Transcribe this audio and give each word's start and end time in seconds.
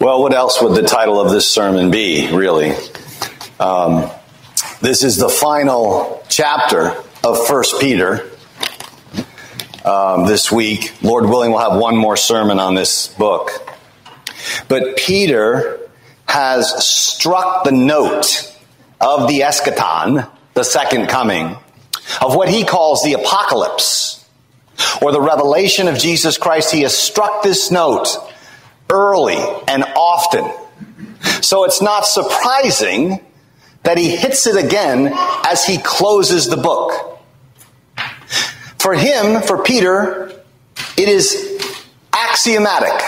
Well, 0.00 0.22
what 0.22 0.32
else 0.32 0.62
would 0.62 0.74
the 0.74 0.88
title 0.88 1.20
of 1.20 1.30
this 1.30 1.46
sermon 1.46 1.90
be, 1.90 2.32
really? 2.32 2.72
Um, 3.60 4.10
this 4.80 5.04
is 5.04 5.18
the 5.18 5.28
final 5.28 6.24
chapter 6.26 6.96
of 7.22 7.46
First 7.46 7.78
Peter. 7.82 8.30
Um, 9.84 10.24
this 10.24 10.50
week, 10.50 10.94
Lord 11.02 11.26
willing, 11.26 11.50
we'll 11.50 11.60
have 11.60 11.78
one 11.78 11.98
more 11.98 12.16
sermon 12.16 12.58
on 12.58 12.74
this 12.74 13.08
book. 13.08 13.50
But 14.68 14.96
Peter 14.96 15.78
has 16.26 16.82
struck 16.82 17.64
the 17.64 17.72
note 17.72 18.56
of 19.02 19.28
the 19.28 19.40
eschaton, 19.40 20.30
the 20.54 20.64
second 20.64 21.10
coming, 21.10 21.58
of 22.22 22.34
what 22.34 22.48
he 22.48 22.64
calls 22.64 23.02
the 23.02 23.12
apocalypse, 23.12 24.26
or 25.02 25.12
the 25.12 25.20
revelation 25.20 25.88
of 25.88 25.98
Jesus 25.98 26.38
Christ. 26.38 26.72
He 26.72 26.80
has 26.84 26.96
struck 26.96 27.42
this 27.42 27.70
note 27.70 28.16
early 28.90 29.38
and 29.68 29.84
often. 29.96 30.50
So 31.42 31.64
it's 31.64 31.80
not 31.80 32.06
surprising 32.06 33.24
that 33.82 33.98
he 33.98 34.16
hits 34.16 34.46
it 34.46 34.62
again 34.62 35.12
as 35.46 35.64
he 35.64 35.78
closes 35.78 36.46
the 36.46 36.56
book. 36.56 37.18
For 38.78 38.94
him, 38.94 39.42
for 39.42 39.62
Peter, 39.62 40.32
it 40.96 41.08
is 41.08 41.60
axiomatic, 42.12 43.00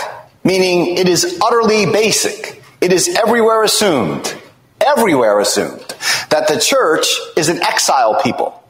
meaning 0.45 0.97
it 0.97 1.09
is 1.09 1.38
utterly 1.43 1.87
basic. 1.87 2.62
It 2.80 2.93
is 2.93 3.09
everywhere 3.09 3.62
assumed, 3.62 4.35
everywhere 4.80 5.41
assumed, 5.41 5.80
that 6.30 6.49
the 6.49 6.59
church 6.59 7.07
is 7.37 7.49
an 7.49 7.62
exile 7.62 8.21
people, 8.23 8.62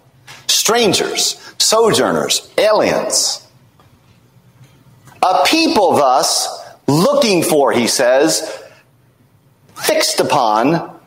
strangers, 0.46 1.40
sojourners, 1.59 2.51
aliens. 2.59 3.46
A 5.23 5.45
people, 5.46 5.92
thus, 5.95 6.62
looking 6.86 7.42
for, 7.42 7.72
he 7.72 7.86
says, 7.86 8.62
fixed 9.74 10.20
upon 10.20 10.98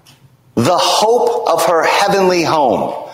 the 0.55 0.77
hope 0.77 1.49
of 1.49 1.65
her 1.65 1.83
heavenly 1.83 2.43
home, 2.43 3.09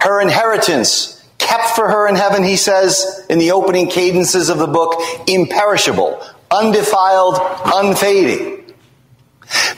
her 0.00 0.20
inheritance 0.20 1.22
kept 1.38 1.70
for 1.70 1.88
her 1.88 2.08
in 2.08 2.14
heaven, 2.14 2.42
he 2.42 2.56
says 2.56 3.24
in 3.28 3.38
the 3.38 3.52
opening 3.52 3.88
cadences 3.88 4.48
of 4.48 4.58
the 4.58 4.66
book, 4.66 5.00
imperishable, 5.26 6.22
undefiled, 6.50 7.38
unfading. 7.64 8.74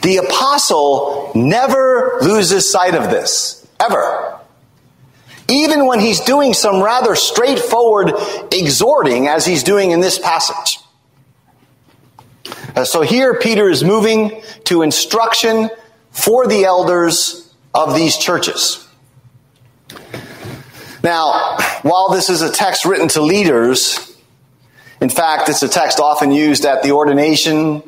The 0.01 0.17
apostle 0.17 1.31
never 1.35 2.19
loses 2.21 2.69
sight 2.71 2.95
of 2.95 3.09
this, 3.09 3.67
ever. 3.79 4.39
Even 5.49 5.85
when 5.87 5.99
he's 5.99 6.19
doing 6.21 6.53
some 6.53 6.81
rather 6.81 7.15
straightforward 7.15 8.13
exhorting, 8.51 9.27
as 9.27 9.45
he's 9.45 9.63
doing 9.63 9.91
in 9.91 9.99
this 10.01 10.19
passage. 10.19 10.79
Uh, 12.75 12.85
so 12.85 13.01
here 13.01 13.39
Peter 13.39 13.69
is 13.69 13.83
moving 13.83 14.41
to 14.65 14.81
instruction 14.81 15.69
for 16.11 16.47
the 16.47 16.65
elders 16.65 17.53
of 17.73 17.95
these 17.95 18.17
churches. 18.17 18.87
Now, 21.03 21.57
while 21.83 22.09
this 22.09 22.29
is 22.29 22.41
a 22.41 22.51
text 22.51 22.85
written 22.85 23.07
to 23.09 23.21
leaders, 23.21 24.15
in 24.99 25.09
fact, 25.09 25.47
it's 25.49 25.61
a 25.63 25.69
text 25.69 25.99
often 25.99 26.31
used 26.31 26.65
at 26.65 26.83
the 26.83 26.91
ordination 26.91 27.83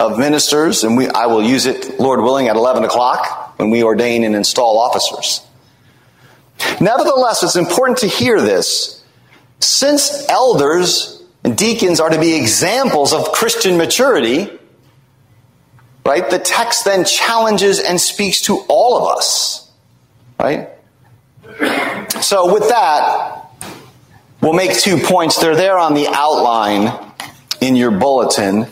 of 0.00 0.18
ministers, 0.18 0.82
and 0.82 0.96
we, 0.96 1.08
I 1.08 1.26
will 1.26 1.42
use 1.42 1.66
it, 1.66 2.00
Lord 2.00 2.20
willing, 2.20 2.48
at 2.48 2.56
11 2.56 2.84
o'clock 2.84 3.58
when 3.58 3.70
we 3.70 3.82
ordain 3.82 4.24
and 4.24 4.34
install 4.34 4.78
officers. 4.78 5.40
Nevertheless, 6.80 7.42
it's 7.42 7.56
important 7.56 7.98
to 7.98 8.08
hear 8.08 8.40
this. 8.40 9.04
Since 9.60 10.28
elders 10.28 11.22
and 11.44 11.56
deacons 11.58 12.00
are 12.00 12.08
to 12.08 12.18
be 12.18 12.34
examples 12.36 13.12
of 13.12 13.32
Christian 13.32 13.76
maturity. 13.76 14.50
Right? 16.04 16.28
The 16.28 16.38
text 16.38 16.84
then 16.84 17.04
challenges 17.04 17.80
and 17.80 18.00
speaks 18.00 18.42
to 18.42 18.64
all 18.68 18.96
of 18.98 19.16
us. 19.16 19.70
Right? 20.40 20.70
So 22.22 22.52
with 22.52 22.68
that, 22.68 23.50
we'll 24.40 24.54
make 24.54 24.72
two 24.72 24.98
points. 24.98 25.38
They're 25.38 25.54
there 25.54 25.78
on 25.78 25.94
the 25.94 26.08
outline 26.08 27.12
in 27.60 27.76
your 27.76 27.90
bulletin. 27.90 28.66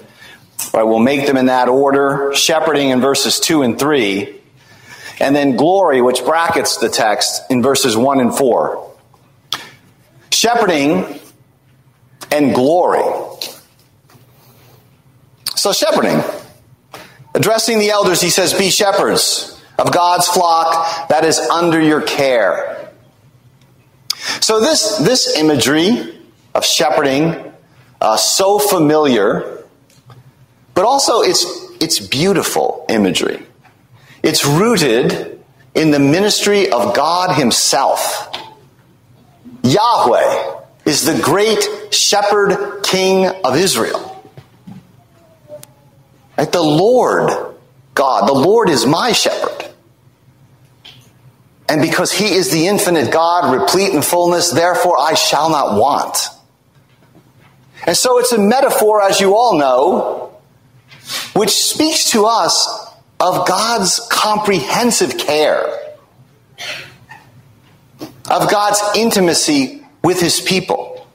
Right? 0.73 0.83
We'll 0.83 0.99
make 0.99 1.27
them 1.27 1.37
in 1.37 1.47
that 1.47 1.69
order. 1.69 2.33
Shepherding 2.35 2.91
in 2.91 3.01
verses 3.01 3.39
2 3.41 3.63
and 3.63 3.79
3. 3.79 4.41
And 5.21 5.37
then 5.37 5.57
glory, 5.57 6.01
which 6.01 6.25
brackets 6.25 6.79
the 6.79 6.89
text 6.89 7.43
in 7.51 7.63
verses 7.63 7.97
1 7.97 8.21
and 8.21 8.35
4. 8.35 8.91
Shepherding 10.31 11.21
and 12.33 12.55
glory. 12.55 13.05
So, 15.55 15.73
shepherding. 15.73 16.21
Addressing 17.35 17.79
the 17.79 17.91
elders, 17.91 18.21
he 18.21 18.31
says, 18.31 18.53
Be 18.53 18.71
shepherds 18.71 19.63
of 19.79 19.93
God's 19.93 20.27
flock 20.27 21.09
that 21.09 21.25
is 21.25 21.39
under 21.39 21.81
your 21.81 22.01
care. 22.03 22.91
So, 24.41 24.61
this, 24.61 24.99
this 24.99 25.37
imagery 25.37 26.19
of 26.55 26.65
shepherding, 26.65 27.53
uh, 28.01 28.17
so 28.17 28.59
familiar, 28.59 29.65
but 30.75 30.85
also 30.85 31.21
it's, 31.21 31.45
it's 31.81 32.01
beautiful 32.01 32.87
imagery. 32.89 33.47
It's 34.23 34.45
rooted 34.45 35.45
in 35.75 35.91
the 35.91 35.99
ministry 35.99 36.71
of 36.71 36.95
God 36.95 37.37
Himself. 37.37 38.29
Yahweh 39.63 40.62
is 40.85 41.05
the 41.05 41.21
great 41.21 41.93
shepherd 41.93 42.83
king 42.83 43.27
of 43.27 43.57
Israel. 43.57 44.09
Right? 46.37 46.51
The 46.51 46.63
Lord 46.63 47.31
God, 47.95 48.29
the 48.29 48.35
Lord 48.35 48.69
is 48.69 48.87
my 48.87 49.13
shepherd. 49.13 49.69
And 51.69 51.81
because 51.81 52.13
he 52.13 52.35
is 52.35 52.51
the 52.51 52.67
infinite 52.67 53.13
God, 53.13 53.59
replete 53.59 53.95
in 53.95 54.03
fullness, 54.03 54.51
therefore 54.51 54.99
I 54.99 55.15
shall 55.15 55.51
not 55.51 55.79
want. 55.79 56.29
And 57.87 57.97
so 57.97 58.19
it's 58.19 58.33
a 58.33 58.39
metaphor, 58.39 59.03
as 59.03 59.21
you 59.21 59.35
all 59.35 59.59
know, 59.59 60.37
which 61.35 61.51
speaks 61.51 62.11
to 62.11 62.27
us 62.27 62.69
of 63.19 63.47
God's 63.47 64.07
comprehensive 64.11 65.17
care, 65.17 65.97
of 68.31 68.51
God's 68.51 68.81
intimacy 68.97 69.82
with 70.03 70.21
his 70.21 70.41
people, 70.41 71.07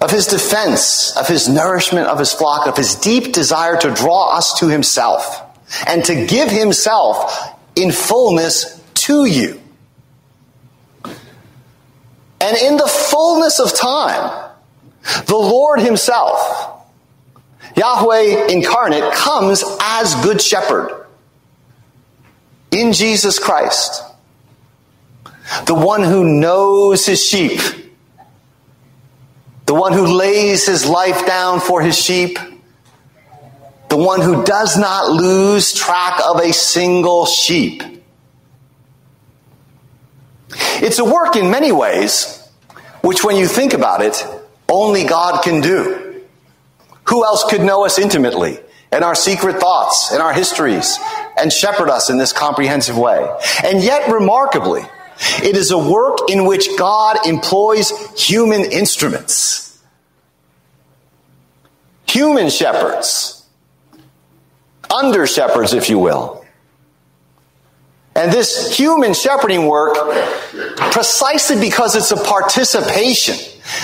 of 0.00 0.10
his 0.10 0.26
defense, 0.26 1.16
of 1.16 1.26
his 1.26 1.48
nourishment 1.48 2.06
of 2.08 2.18
his 2.18 2.32
flock, 2.32 2.66
of 2.66 2.76
his 2.76 2.94
deep 2.96 3.32
desire 3.32 3.76
to 3.78 3.90
draw 3.92 4.36
us 4.36 4.58
to 4.60 4.68
himself 4.68 5.40
and 5.86 6.04
to 6.04 6.26
give 6.26 6.50
himself 6.50 7.56
in 7.74 7.90
fullness 7.90 8.82
to 8.94 9.24
you. 9.24 9.60
And 12.40 12.56
in 12.58 12.76
the 12.76 12.86
fullness 12.86 13.58
of 13.58 13.74
time, 13.74 14.50
the 15.26 15.36
Lord 15.36 15.80
himself, 15.80 16.82
Yahweh 17.76 18.48
incarnate, 18.48 19.14
comes 19.14 19.64
as 19.80 20.14
good 20.16 20.42
shepherd 20.42 21.06
in 22.70 22.92
Jesus 22.92 23.38
Christ 23.38 24.02
the 25.66 25.74
one 25.74 26.02
who 26.02 26.24
knows 26.24 27.06
his 27.06 27.24
sheep, 27.24 27.60
the 29.66 29.74
one 29.74 29.92
who 29.92 30.06
lays 30.06 30.66
his 30.66 30.86
life 30.86 31.26
down 31.26 31.60
for 31.60 31.80
his 31.80 31.98
sheep, 31.98 32.38
the 33.88 33.96
one 33.96 34.20
who 34.20 34.44
does 34.44 34.76
not 34.76 35.10
lose 35.10 35.72
track 35.72 36.20
of 36.26 36.40
a 36.40 36.52
single 36.52 37.26
sheep. 37.26 37.82
It's 40.82 40.98
a 40.98 41.04
work 41.04 41.36
in 41.36 41.50
many 41.50 41.72
ways, 41.72 42.46
which 43.02 43.24
when 43.24 43.36
you 43.36 43.46
think 43.46 43.72
about 43.72 44.02
it, 44.02 44.26
only 44.68 45.04
God 45.04 45.42
can 45.42 45.60
do. 45.60 46.24
Who 47.08 47.24
else 47.24 47.44
could 47.48 47.60
know 47.60 47.84
us 47.84 47.98
intimately 47.98 48.58
and 48.90 49.04
our 49.04 49.14
secret 49.14 49.60
thoughts 49.60 50.10
and 50.12 50.22
our 50.22 50.32
histories 50.32 50.98
and 51.36 51.52
shepherd 51.52 51.90
us 51.90 52.10
in 52.10 52.18
this 52.18 52.32
comprehensive 52.32 52.98
way? 52.98 53.28
And 53.64 53.82
yet, 53.82 54.10
remarkably, 54.10 54.82
it 55.42 55.56
is 55.56 55.70
a 55.70 55.78
work 55.78 56.18
in 56.28 56.44
which 56.44 56.68
God 56.76 57.26
employs 57.26 57.92
human 58.16 58.64
instruments, 58.64 59.82
human 62.06 62.50
shepherds, 62.50 63.46
under 64.90 65.26
shepherds, 65.26 65.72
if 65.72 65.88
you 65.88 65.98
will. 65.98 66.44
And 68.16 68.32
this 68.32 68.76
human 68.76 69.12
shepherding 69.12 69.66
work, 69.66 69.96
precisely 70.92 71.58
because 71.58 71.96
it's 71.96 72.12
a 72.12 72.16
participation, 72.16 73.36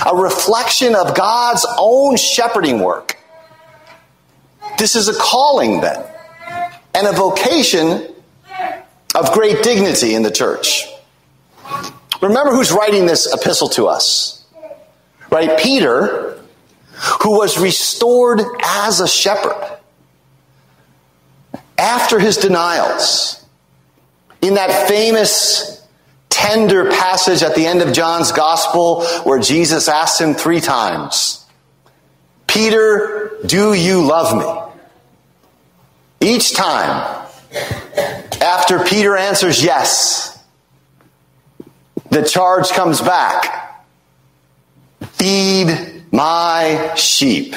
a 0.07 0.15
reflection 0.15 0.95
of 0.95 1.17
God's 1.17 1.67
own 1.79 2.17
shepherding 2.17 2.81
work. 2.81 3.17
This 4.79 4.95
is 4.95 5.09
a 5.09 5.15
calling 5.15 5.81
then, 5.81 6.05
and 6.95 7.07
a 7.09 7.13
vocation 7.13 8.15
of 9.15 9.33
great 9.33 9.63
dignity 9.63 10.15
in 10.15 10.23
the 10.23 10.31
church. 10.31 10.87
Remember 12.21 12.53
who's 12.53 12.71
writing 12.73 13.07
this 13.07 13.33
epistle 13.33 13.69
to 13.71 13.87
us. 13.89 14.45
Right? 15.31 15.59
Peter, 15.59 16.41
who 17.23 17.39
was 17.39 17.59
restored 17.59 18.41
as 18.63 19.01
a 19.01 19.09
shepherd 19.09 19.79
after 21.79 22.19
his 22.19 22.37
denials. 22.37 23.45
In 24.43 24.55
that 24.55 24.89
famous 24.89 25.87
tender 26.29 26.91
passage 26.91 27.43
at 27.43 27.55
the 27.55 27.67
end 27.67 27.83
of 27.83 27.93
John's 27.93 28.33
gospel 28.33 29.05
where 29.25 29.39
Jesus 29.39 29.89
asked 29.89 30.21
him 30.21 30.35
three 30.35 30.61
times, 30.61 31.45
Peter, 32.47 33.39
do 33.47 33.73
you 33.73 34.03
love 34.07 34.37
me? 34.37 36.27
Each 36.29 36.53
time, 36.55 37.27
after 38.43 38.85
Peter 38.85 39.17
answers 39.17 39.63
yes, 39.63 40.30
the 42.11 42.23
charge 42.23 42.71
comes 42.71 43.01
back. 43.01 43.87
Feed 45.13 46.05
my 46.13 46.95
sheep. 46.97 47.55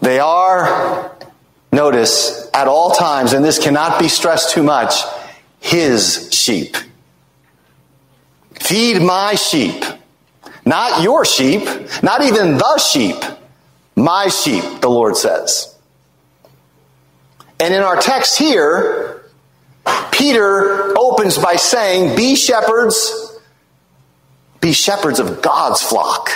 They 0.00 0.18
are, 0.18 1.16
notice, 1.72 2.50
at 2.52 2.68
all 2.68 2.90
times, 2.92 3.32
and 3.32 3.44
this 3.44 3.58
cannot 3.58 3.98
be 3.98 4.08
stressed 4.08 4.52
too 4.52 4.62
much, 4.62 4.94
his 5.60 6.28
sheep. 6.30 6.76
Feed 8.52 9.00
my 9.00 9.34
sheep. 9.34 9.82
Not 10.66 11.02
your 11.02 11.24
sheep, 11.24 11.62
not 12.02 12.22
even 12.22 12.58
the 12.58 12.78
sheep. 12.78 13.16
My 13.96 14.28
sheep, 14.28 14.80
the 14.80 14.88
Lord 14.88 15.16
says. 15.16 15.74
And 17.60 17.72
in 17.72 17.82
our 17.82 17.96
text 17.96 18.38
here, 18.38 19.23
Peter 20.24 20.98
opens 20.98 21.36
by 21.36 21.56
saying, 21.56 22.16
Be 22.16 22.34
shepherds, 22.34 23.38
be 24.58 24.72
shepherds 24.72 25.20
of 25.20 25.42
God's 25.42 25.82
flock. 25.82 26.30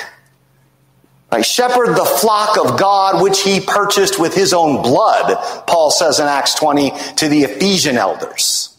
Right? 1.32 1.42
Shepherd 1.44 1.96
the 1.96 2.04
flock 2.04 2.58
of 2.58 2.78
God 2.78 3.22
which 3.22 3.42
he 3.42 3.60
purchased 3.60 4.20
with 4.20 4.34
his 4.34 4.52
own 4.52 4.82
blood, 4.82 5.38
Paul 5.66 5.90
says 5.90 6.20
in 6.20 6.26
Acts 6.26 6.54
20 6.56 6.92
to 7.16 7.28
the 7.28 7.44
Ephesian 7.44 7.96
elders. 7.96 8.76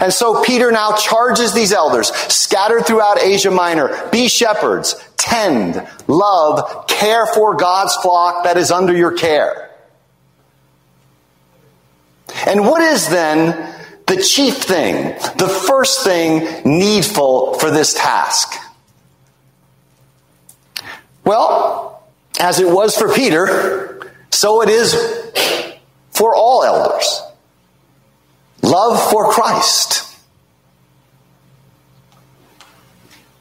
And 0.00 0.12
so 0.12 0.42
Peter 0.42 0.72
now 0.72 0.96
charges 0.96 1.54
these 1.54 1.72
elders 1.72 2.08
scattered 2.12 2.84
throughout 2.84 3.22
Asia 3.22 3.52
Minor 3.52 4.08
be 4.10 4.26
shepherds, 4.26 4.96
tend, 5.16 5.86
love, 6.08 6.88
care 6.88 7.26
for 7.26 7.54
God's 7.54 7.94
flock 7.94 8.42
that 8.42 8.56
is 8.56 8.72
under 8.72 8.92
your 8.92 9.12
care. 9.12 9.70
And 12.46 12.66
what 12.66 12.82
is 12.82 13.08
then 13.08 13.74
the 14.06 14.22
chief 14.22 14.56
thing, 14.56 15.14
the 15.38 15.48
first 15.48 16.04
thing 16.04 16.62
needful 16.64 17.54
for 17.54 17.70
this 17.70 17.94
task? 17.94 18.52
Well, 21.24 22.06
as 22.38 22.60
it 22.60 22.68
was 22.68 22.96
for 22.96 23.12
Peter, 23.12 24.12
so 24.30 24.62
it 24.62 24.68
is 24.68 24.94
for 26.10 26.34
all 26.34 26.64
elders. 26.64 27.22
Love 28.62 29.10
for 29.10 29.30
Christ. 29.30 30.10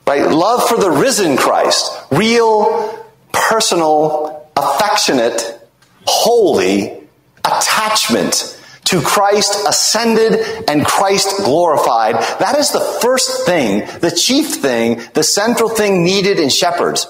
Right? 0.06 0.30
Love 0.30 0.68
for 0.68 0.78
the 0.78 0.92
risen 0.92 1.38
Christ. 1.38 1.92
Real, 2.12 3.06
personal, 3.32 4.50
affectionate, 4.56 5.68
holy 6.06 7.08
attachment 7.44 8.60
to 8.86 9.02
Christ 9.02 9.66
ascended 9.68 10.68
and 10.68 10.86
Christ 10.86 11.44
glorified. 11.44 12.16
That 12.40 12.58
is 12.58 12.72
the 12.72 12.80
first 12.80 13.46
thing, 13.46 13.88
the 14.00 14.12
chief 14.12 14.56
thing, 14.56 15.02
the 15.14 15.24
central 15.24 15.70
thing 15.70 16.04
needed 16.04 16.40
in 16.40 16.50
shepherds. 16.50 17.08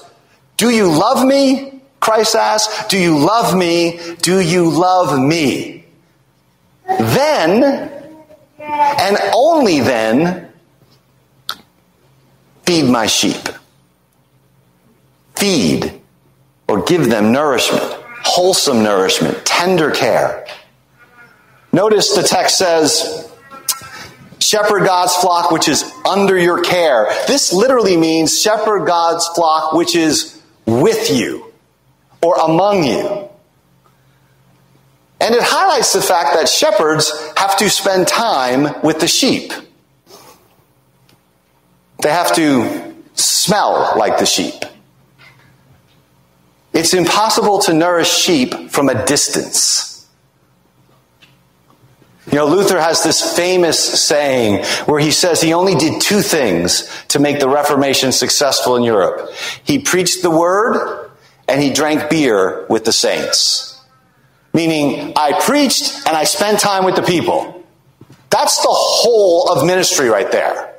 Do 0.56 0.70
you 0.70 0.90
love 0.90 1.26
me? 1.26 1.82
Christ 2.00 2.36
asks. 2.36 2.86
Do 2.88 2.98
you 2.98 3.18
love 3.18 3.56
me? 3.56 3.98
Do 4.20 4.40
you 4.40 4.70
love 4.70 5.18
me? 5.18 5.84
Then, 6.86 7.90
and 8.58 9.16
only 9.32 9.80
then, 9.80 10.52
feed 12.64 12.84
my 12.84 13.06
sheep. 13.06 13.48
Feed 15.36 16.00
or 16.68 16.82
give 16.82 17.08
them 17.08 17.32
nourishment, 17.32 17.84
wholesome 18.22 18.82
nourishment, 18.82 19.44
tender 19.44 19.90
care. 19.90 20.43
Notice 21.74 22.14
the 22.14 22.22
text 22.22 22.56
says, 22.56 23.28
shepherd 24.38 24.84
God's 24.84 25.16
flock 25.16 25.50
which 25.50 25.66
is 25.66 25.82
under 26.08 26.38
your 26.38 26.62
care. 26.62 27.06
This 27.26 27.52
literally 27.52 27.96
means 27.96 28.40
shepherd 28.40 28.86
God's 28.86 29.26
flock 29.34 29.72
which 29.72 29.96
is 29.96 30.40
with 30.66 31.10
you 31.10 31.52
or 32.22 32.36
among 32.36 32.84
you. 32.84 33.28
And 35.20 35.34
it 35.34 35.42
highlights 35.42 35.92
the 35.92 36.00
fact 36.00 36.34
that 36.34 36.48
shepherds 36.48 37.10
have 37.36 37.56
to 37.56 37.68
spend 37.68 38.06
time 38.06 38.80
with 38.84 39.00
the 39.00 39.08
sheep. 39.08 39.52
They 42.00 42.10
have 42.10 42.36
to 42.36 42.94
smell 43.14 43.94
like 43.96 44.18
the 44.18 44.26
sheep. 44.26 44.62
It's 46.72 46.94
impossible 46.94 47.58
to 47.62 47.72
nourish 47.72 48.12
sheep 48.12 48.70
from 48.70 48.88
a 48.88 49.04
distance. 49.06 49.93
You 52.26 52.38
know, 52.38 52.46
Luther 52.46 52.80
has 52.80 53.02
this 53.02 53.36
famous 53.36 53.78
saying 53.78 54.64
where 54.86 54.98
he 54.98 55.10
says 55.10 55.40
he 55.40 55.52
only 55.52 55.74
did 55.74 56.00
two 56.00 56.22
things 56.22 56.90
to 57.08 57.18
make 57.18 57.38
the 57.38 57.48
Reformation 57.48 58.12
successful 58.12 58.76
in 58.76 58.82
Europe. 58.82 59.30
He 59.62 59.78
preached 59.78 60.22
the 60.22 60.30
word 60.30 61.10
and 61.46 61.62
he 61.62 61.70
drank 61.70 62.08
beer 62.08 62.66
with 62.68 62.84
the 62.84 62.92
saints. 62.92 63.78
Meaning, 64.54 65.12
I 65.16 65.38
preached 65.40 66.06
and 66.06 66.16
I 66.16 66.24
spent 66.24 66.60
time 66.60 66.84
with 66.84 66.96
the 66.96 67.02
people. 67.02 67.62
That's 68.30 68.62
the 68.62 68.68
whole 68.70 69.50
of 69.50 69.66
ministry 69.66 70.08
right 70.08 70.30
there. 70.30 70.74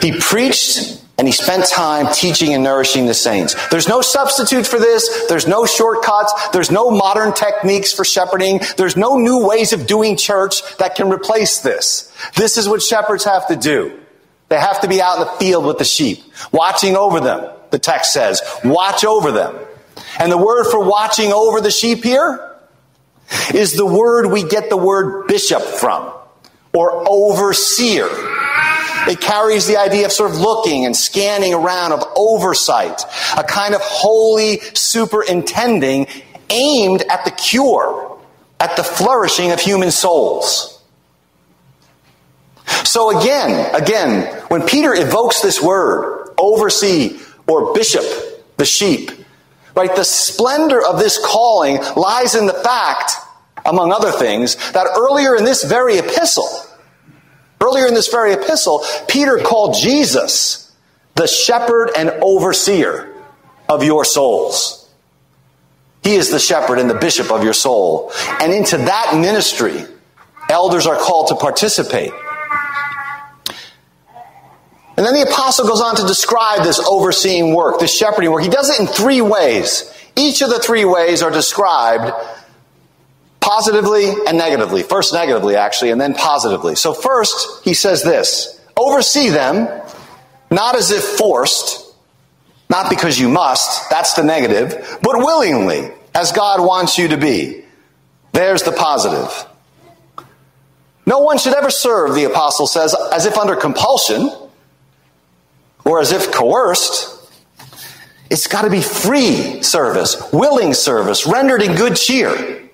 He 0.00 0.12
preached 0.18 1.02
and 1.18 1.26
he 1.26 1.32
spent 1.32 1.66
time 1.66 2.12
teaching 2.14 2.54
and 2.54 2.62
nourishing 2.62 3.06
the 3.06 3.14
saints. 3.14 3.56
There's 3.70 3.88
no 3.88 4.00
substitute 4.00 4.66
for 4.66 4.78
this. 4.78 5.26
There's 5.28 5.48
no 5.48 5.66
shortcuts. 5.66 6.32
There's 6.50 6.70
no 6.70 6.90
modern 6.90 7.34
techniques 7.34 7.92
for 7.92 8.04
shepherding. 8.04 8.60
There's 8.76 8.96
no 8.96 9.16
new 9.16 9.44
ways 9.44 9.72
of 9.72 9.88
doing 9.88 10.16
church 10.16 10.62
that 10.76 10.94
can 10.94 11.10
replace 11.10 11.58
this. 11.58 12.12
This 12.36 12.56
is 12.56 12.68
what 12.68 12.82
shepherds 12.82 13.24
have 13.24 13.48
to 13.48 13.56
do. 13.56 13.98
They 14.48 14.60
have 14.60 14.80
to 14.82 14.88
be 14.88 15.02
out 15.02 15.18
in 15.18 15.26
the 15.26 15.32
field 15.32 15.66
with 15.66 15.78
the 15.78 15.84
sheep, 15.84 16.22
watching 16.52 16.96
over 16.96 17.20
them, 17.20 17.50
the 17.70 17.78
text 17.78 18.12
says. 18.12 18.40
Watch 18.64 19.04
over 19.04 19.32
them. 19.32 19.56
And 20.20 20.30
the 20.30 20.38
word 20.38 20.70
for 20.70 20.82
watching 20.82 21.32
over 21.32 21.60
the 21.60 21.70
sheep 21.70 22.04
here 22.04 22.56
is 23.52 23.74
the 23.74 23.84
word 23.84 24.28
we 24.28 24.44
get 24.44 24.70
the 24.70 24.76
word 24.76 25.26
bishop 25.26 25.62
from, 25.62 26.12
or 26.72 27.04
overseer. 27.08 28.08
It 29.08 29.22
carries 29.22 29.66
the 29.66 29.78
idea 29.78 30.04
of 30.04 30.12
sort 30.12 30.30
of 30.30 30.36
looking 30.36 30.84
and 30.84 30.94
scanning 30.94 31.54
around, 31.54 31.92
of 31.92 32.04
oversight, 32.14 33.02
a 33.36 33.42
kind 33.42 33.74
of 33.74 33.80
holy 33.82 34.60
superintending 34.74 36.06
aimed 36.50 37.02
at 37.08 37.24
the 37.24 37.30
cure, 37.30 38.18
at 38.60 38.76
the 38.76 38.84
flourishing 38.84 39.50
of 39.50 39.60
human 39.60 39.90
souls. 39.90 40.82
So 42.84 43.18
again, 43.18 43.74
again, 43.74 44.42
when 44.48 44.66
Peter 44.66 44.94
evokes 44.94 45.40
this 45.40 45.62
word, 45.62 46.34
oversee 46.36 47.18
or 47.46 47.72
bishop, 47.72 48.04
the 48.58 48.66
sheep, 48.66 49.10
right, 49.74 49.94
the 49.94 50.04
splendor 50.04 50.84
of 50.84 50.98
this 50.98 51.18
calling 51.24 51.80
lies 51.96 52.34
in 52.34 52.46
the 52.46 52.52
fact, 52.52 53.12
among 53.64 53.90
other 53.90 54.12
things, 54.12 54.56
that 54.72 54.86
earlier 54.98 55.34
in 55.34 55.44
this 55.44 55.64
very 55.64 55.96
epistle, 55.96 56.48
Earlier 57.68 57.86
in 57.86 57.94
this 57.94 58.08
very 58.08 58.32
epistle, 58.32 58.84
Peter 59.08 59.38
called 59.38 59.74
Jesus 59.74 60.74
the 61.14 61.26
shepherd 61.26 61.90
and 61.96 62.08
overseer 62.22 63.14
of 63.68 63.84
your 63.84 64.04
souls. 64.04 64.88
He 66.02 66.14
is 66.14 66.30
the 66.30 66.38
shepherd 66.38 66.78
and 66.78 66.88
the 66.88 66.94
bishop 66.94 67.30
of 67.30 67.44
your 67.44 67.52
soul. 67.52 68.10
And 68.40 68.52
into 68.52 68.78
that 68.78 69.18
ministry, 69.20 69.84
elders 70.48 70.86
are 70.86 70.96
called 70.96 71.28
to 71.28 71.34
participate. 71.34 72.12
And 74.96 75.06
then 75.06 75.14
the 75.14 75.26
apostle 75.30 75.66
goes 75.66 75.80
on 75.82 75.96
to 75.96 76.06
describe 76.06 76.62
this 76.62 76.78
overseeing 76.80 77.54
work, 77.54 77.80
this 77.80 77.94
shepherding 77.94 78.30
work. 78.30 78.42
He 78.42 78.48
does 78.48 78.70
it 78.70 78.80
in 78.80 78.86
three 78.86 79.20
ways. 79.20 79.92
Each 80.16 80.40
of 80.40 80.48
the 80.48 80.58
three 80.58 80.84
ways 80.84 81.22
are 81.22 81.30
described 81.30 82.12
positively 83.48 84.10
and 84.26 84.36
negatively. 84.36 84.82
First 84.82 85.14
negatively, 85.14 85.56
actually, 85.56 85.90
and 85.90 86.00
then 86.00 86.14
positively. 86.14 86.74
So 86.74 86.92
first, 86.92 87.64
he 87.64 87.72
says 87.72 88.02
this, 88.02 88.60
oversee 88.76 89.30
them, 89.30 89.66
not 90.50 90.76
as 90.76 90.90
if 90.90 91.02
forced, 91.02 91.94
not 92.68 92.90
because 92.90 93.18
you 93.18 93.30
must, 93.30 93.88
that's 93.88 94.12
the 94.12 94.22
negative, 94.22 94.98
but 95.02 95.16
willingly, 95.16 95.90
as 96.14 96.32
God 96.32 96.60
wants 96.60 96.98
you 96.98 97.08
to 97.08 97.16
be. 97.16 97.64
There's 98.32 98.62
the 98.62 98.72
positive. 98.72 99.46
No 101.06 101.20
one 101.20 101.38
should 101.38 101.54
ever 101.54 101.70
serve, 101.70 102.14
the 102.14 102.24
apostle 102.24 102.66
says, 102.66 102.94
as 103.12 103.24
if 103.24 103.38
under 103.38 103.56
compulsion 103.56 104.30
or 105.86 106.00
as 106.00 106.12
if 106.12 106.32
coerced. 106.32 107.14
It's 108.28 108.46
got 108.46 108.62
to 108.62 108.70
be 108.70 108.82
free 108.82 109.62
service, 109.62 110.22
willing 110.34 110.74
service, 110.74 111.26
rendered 111.26 111.62
in 111.62 111.76
good 111.76 111.96
cheer. 111.96 112.67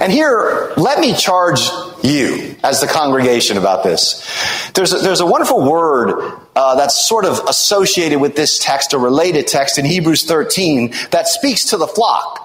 And 0.00 0.12
here, 0.12 0.72
let 0.76 1.00
me 1.00 1.14
charge 1.14 1.60
you 2.02 2.56
as 2.62 2.80
the 2.80 2.86
congregation 2.86 3.56
about 3.56 3.84
this. 3.84 4.70
There's 4.74 4.92
a, 4.92 4.98
there's 4.98 5.20
a 5.20 5.26
wonderful 5.26 5.68
word 5.68 6.40
uh, 6.56 6.76
that's 6.76 7.06
sort 7.06 7.24
of 7.24 7.40
associated 7.48 8.20
with 8.20 8.34
this 8.34 8.58
text, 8.58 8.94
a 8.94 8.98
related 8.98 9.46
text 9.46 9.78
in 9.78 9.84
Hebrews 9.84 10.24
13 10.24 10.94
that 11.10 11.28
speaks 11.28 11.66
to 11.66 11.76
the 11.76 11.86
flock. 11.86 12.38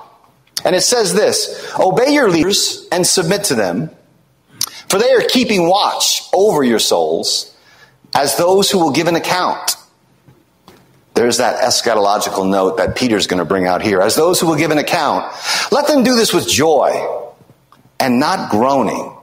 And 0.66 0.75
it 0.75 0.82
says 0.82 1.13
this 1.13 1.74
Obey 1.80 2.13
your 2.13 2.30
leaders 2.30 2.88
and 2.92 3.06
submit 3.06 3.46
to 3.46 3.56
them, 3.56 3.92
for 4.89 5.00
they 5.00 5.12
are 5.13 5.22
keeping 5.22 5.70
watch 5.70 6.24
over 6.34 6.63
your 6.63 6.80
souls 6.80 7.56
as 8.13 8.36
those 8.36 8.70
who 8.70 8.80
will 8.80 8.92
give 8.92 9.08
an 9.08 9.16
account. 9.16 9.75
There's 11.13 11.38
that 11.38 11.63
eschatological 11.63 12.48
note 12.48 12.77
that 12.77 12.96
Peter's 12.96 13.25
going 13.25 13.39
to 13.39 13.46
bring 13.46 13.66
out 13.66 13.82
here. 13.82 14.01
As 14.01 14.16
those 14.16 14.39
who 14.39 14.48
will 14.48 14.56
give 14.56 14.70
an 14.70 14.77
account, 14.77 15.34
let 15.72 15.88
them 15.88 16.04
do 16.04 16.16
this 16.16 16.34
with 16.34 16.48
joy 16.48 17.24
and 18.00 18.20
not 18.20 18.51
groaning. 18.51 19.16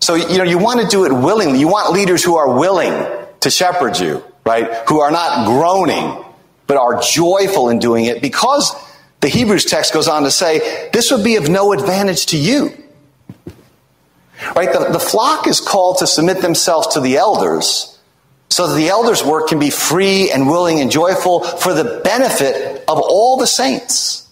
So, 0.00 0.14
you 0.14 0.38
know, 0.38 0.44
you 0.44 0.58
want 0.58 0.80
to 0.80 0.86
do 0.86 1.04
it 1.04 1.12
willingly. 1.12 1.58
You 1.58 1.68
want 1.68 1.92
leaders 1.92 2.22
who 2.22 2.36
are 2.36 2.58
willing 2.58 2.92
to 3.40 3.50
shepherd 3.50 3.98
you, 3.98 4.22
right? 4.44 4.70
Who 4.88 5.00
are 5.00 5.10
not 5.10 5.46
groaning, 5.46 6.24
but 6.66 6.76
are 6.76 7.00
joyful 7.00 7.68
in 7.70 7.78
doing 7.78 8.04
it 8.04 8.20
because 8.20 8.74
the 9.20 9.28
Hebrews 9.28 9.64
text 9.64 9.92
goes 9.92 10.08
on 10.08 10.24
to 10.24 10.30
say 10.30 10.90
this 10.92 11.10
would 11.10 11.24
be 11.24 11.36
of 11.36 11.48
no 11.48 11.72
advantage 11.72 12.26
to 12.26 12.36
you. 12.36 12.72
Right? 14.54 14.72
The, 14.72 14.90
the 14.92 15.00
flock 15.00 15.46
is 15.46 15.60
called 15.60 15.98
to 15.98 16.06
submit 16.06 16.42
themselves 16.42 16.88
to 16.88 17.00
the 17.00 17.16
elders 17.16 17.98
so 18.48 18.68
that 18.68 18.76
the 18.76 18.88
elders' 18.88 19.24
work 19.24 19.48
can 19.48 19.58
be 19.58 19.70
free 19.70 20.30
and 20.30 20.48
willing 20.48 20.80
and 20.80 20.90
joyful 20.90 21.40
for 21.40 21.74
the 21.74 22.00
benefit 22.04 22.84
of 22.86 22.98
all 23.00 23.36
the 23.36 23.46
saints. 23.46 24.30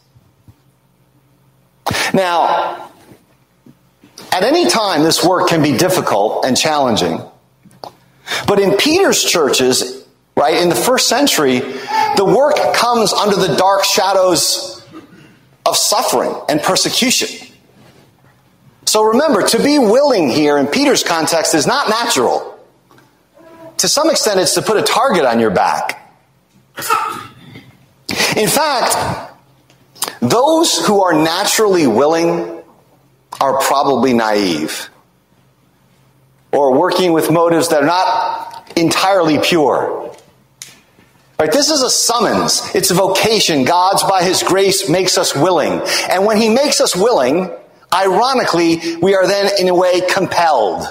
Now, 2.12 2.90
at 4.33 4.43
any 4.43 4.69
time, 4.69 5.02
this 5.02 5.25
work 5.25 5.49
can 5.49 5.62
be 5.62 5.76
difficult 5.76 6.45
and 6.45 6.57
challenging. 6.57 7.21
But 8.47 8.59
in 8.59 8.76
Peter's 8.76 9.23
churches, 9.23 10.07
right, 10.37 10.62
in 10.62 10.69
the 10.69 10.75
first 10.75 11.09
century, 11.09 11.61
the 11.61 12.25
work 12.25 12.57
comes 12.75 13.12
under 13.12 13.37
the 13.37 13.54
dark 13.57 13.85
shadows 13.85 14.85
of 15.66 15.76
suffering 15.76 16.35
and 16.49 16.62
persecution. 16.62 17.49
So 18.87 19.04
remember, 19.04 19.43
to 19.43 19.62
be 19.62 19.78
willing 19.78 20.31
here 20.31 20.59
in 20.59 20.66
Peter's 20.66 21.02
context 21.02 21.54
is 21.54 21.66
not 21.66 21.88
natural. 21.88 22.59
To 23.78 23.88
some 23.88 24.11
extent, 24.11 24.40
it's 24.40 24.54
to 24.54 24.62
put 24.62 24.76
a 24.76 24.83
target 24.83 25.25
on 25.25 25.40
your 25.40 25.50
back. 25.50 26.12
In 28.37 28.49
fact, 28.49 29.33
those 30.21 30.78
who 30.87 31.02
are 31.02 31.12
naturally 31.12 31.87
willing 31.87 32.53
are 33.44 33.60
probably 33.60 34.14
naive 34.14 34.88
or 36.50 36.78
working 36.78 37.12
with 37.12 37.30
motives 37.30 37.68
that 37.68 37.82
are 37.82 37.86
not 37.86 38.72
entirely 38.74 39.38
pure. 39.38 40.10
Right, 41.38 41.52
this 41.52 41.68
is 41.68 41.82
a 41.82 41.90
summons. 41.90 42.74
It's 42.74 42.90
a 42.90 42.94
vocation. 42.94 43.64
God's 43.64 44.02
by 44.04 44.22
His 44.22 44.42
grace 44.42 44.88
makes 44.88 45.18
us 45.18 45.34
willing. 45.34 45.82
And 46.08 46.24
when 46.24 46.38
He 46.38 46.48
makes 46.48 46.80
us 46.80 46.96
willing, 46.96 47.50
ironically, 47.92 48.96
we 48.96 49.14
are 49.14 49.26
then 49.26 49.50
in 49.60 49.68
a 49.68 49.74
way 49.74 50.00
compelled. 50.00 50.86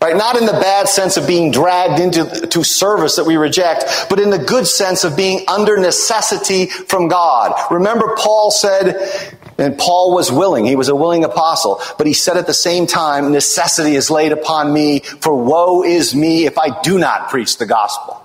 Right? 0.00 0.16
Not 0.16 0.36
in 0.36 0.46
the 0.46 0.52
bad 0.52 0.88
sense 0.88 1.16
of 1.16 1.28
being 1.28 1.52
dragged 1.52 2.00
into 2.00 2.48
to 2.48 2.64
service 2.64 3.16
that 3.16 3.24
we 3.24 3.36
reject, 3.36 3.84
but 4.10 4.18
in 4.18 4.30
the 4.30 4.38
good 4.38 4.66
sense 4.66 5.04
of 5.04 5.16
being 5.16 5.44
under 5.46 5.76
necessity 5.76 6.66
from 6.66 7.06
God. 7.06 7.54
Remember 7.70 8.16
Paul 8.18 8.50
said, 8.50 9.38
and 9.62 9.78
Paul 9.78 10.12
was 10.12 10.32
willing. 10.32 10.66
He 10.66 10.74
was 10.74 10.88
a 10.88 10.96
willing 10.96 11.22
apostle. 11.22 11.80
But 11.96 12.08
he 12.08 12.14
said 12.14 12.36
at 12.36 12.48
the 12.48 12.54
same 12.54 12.88
time, 12.88 13.30
necessity 13.30 13.94
is 13.94 14.10
laid 14.10 14.32
upon 14.32 14.72
me, 14.72 14.98
for 14.98 15.32
woe 15.32 15.84
is 15.84 16.16
me 16.16 16.46
if 16.46 16.58
I 16.58 16.80
do 16.82 16.98
not 16.98 17.28
preach 17.28 17.58
the 17.58 17.66
gospel. 17.66 18.20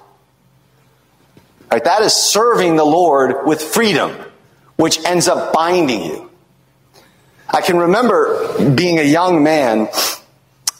Right? 1.72 1.84
That 1.84 2.01
is 2.01 2.13
serving 2.13 2.75
the 2.75 2.86
Lord 2.86 3.46
with 3.46 3.62
freedom, 3.62 4.17
which 4.77 5.06
ends 5.06 5.27
up 5.27 5.53
binding 5.53 6.06
you. 6.06 6.32
I 7.48 7.62
can 7.62 7.77
remember 7.77 8.74
being 8.74 8.98
a 8.98 9.03
young 9.03 9.44
man 9.44 9.89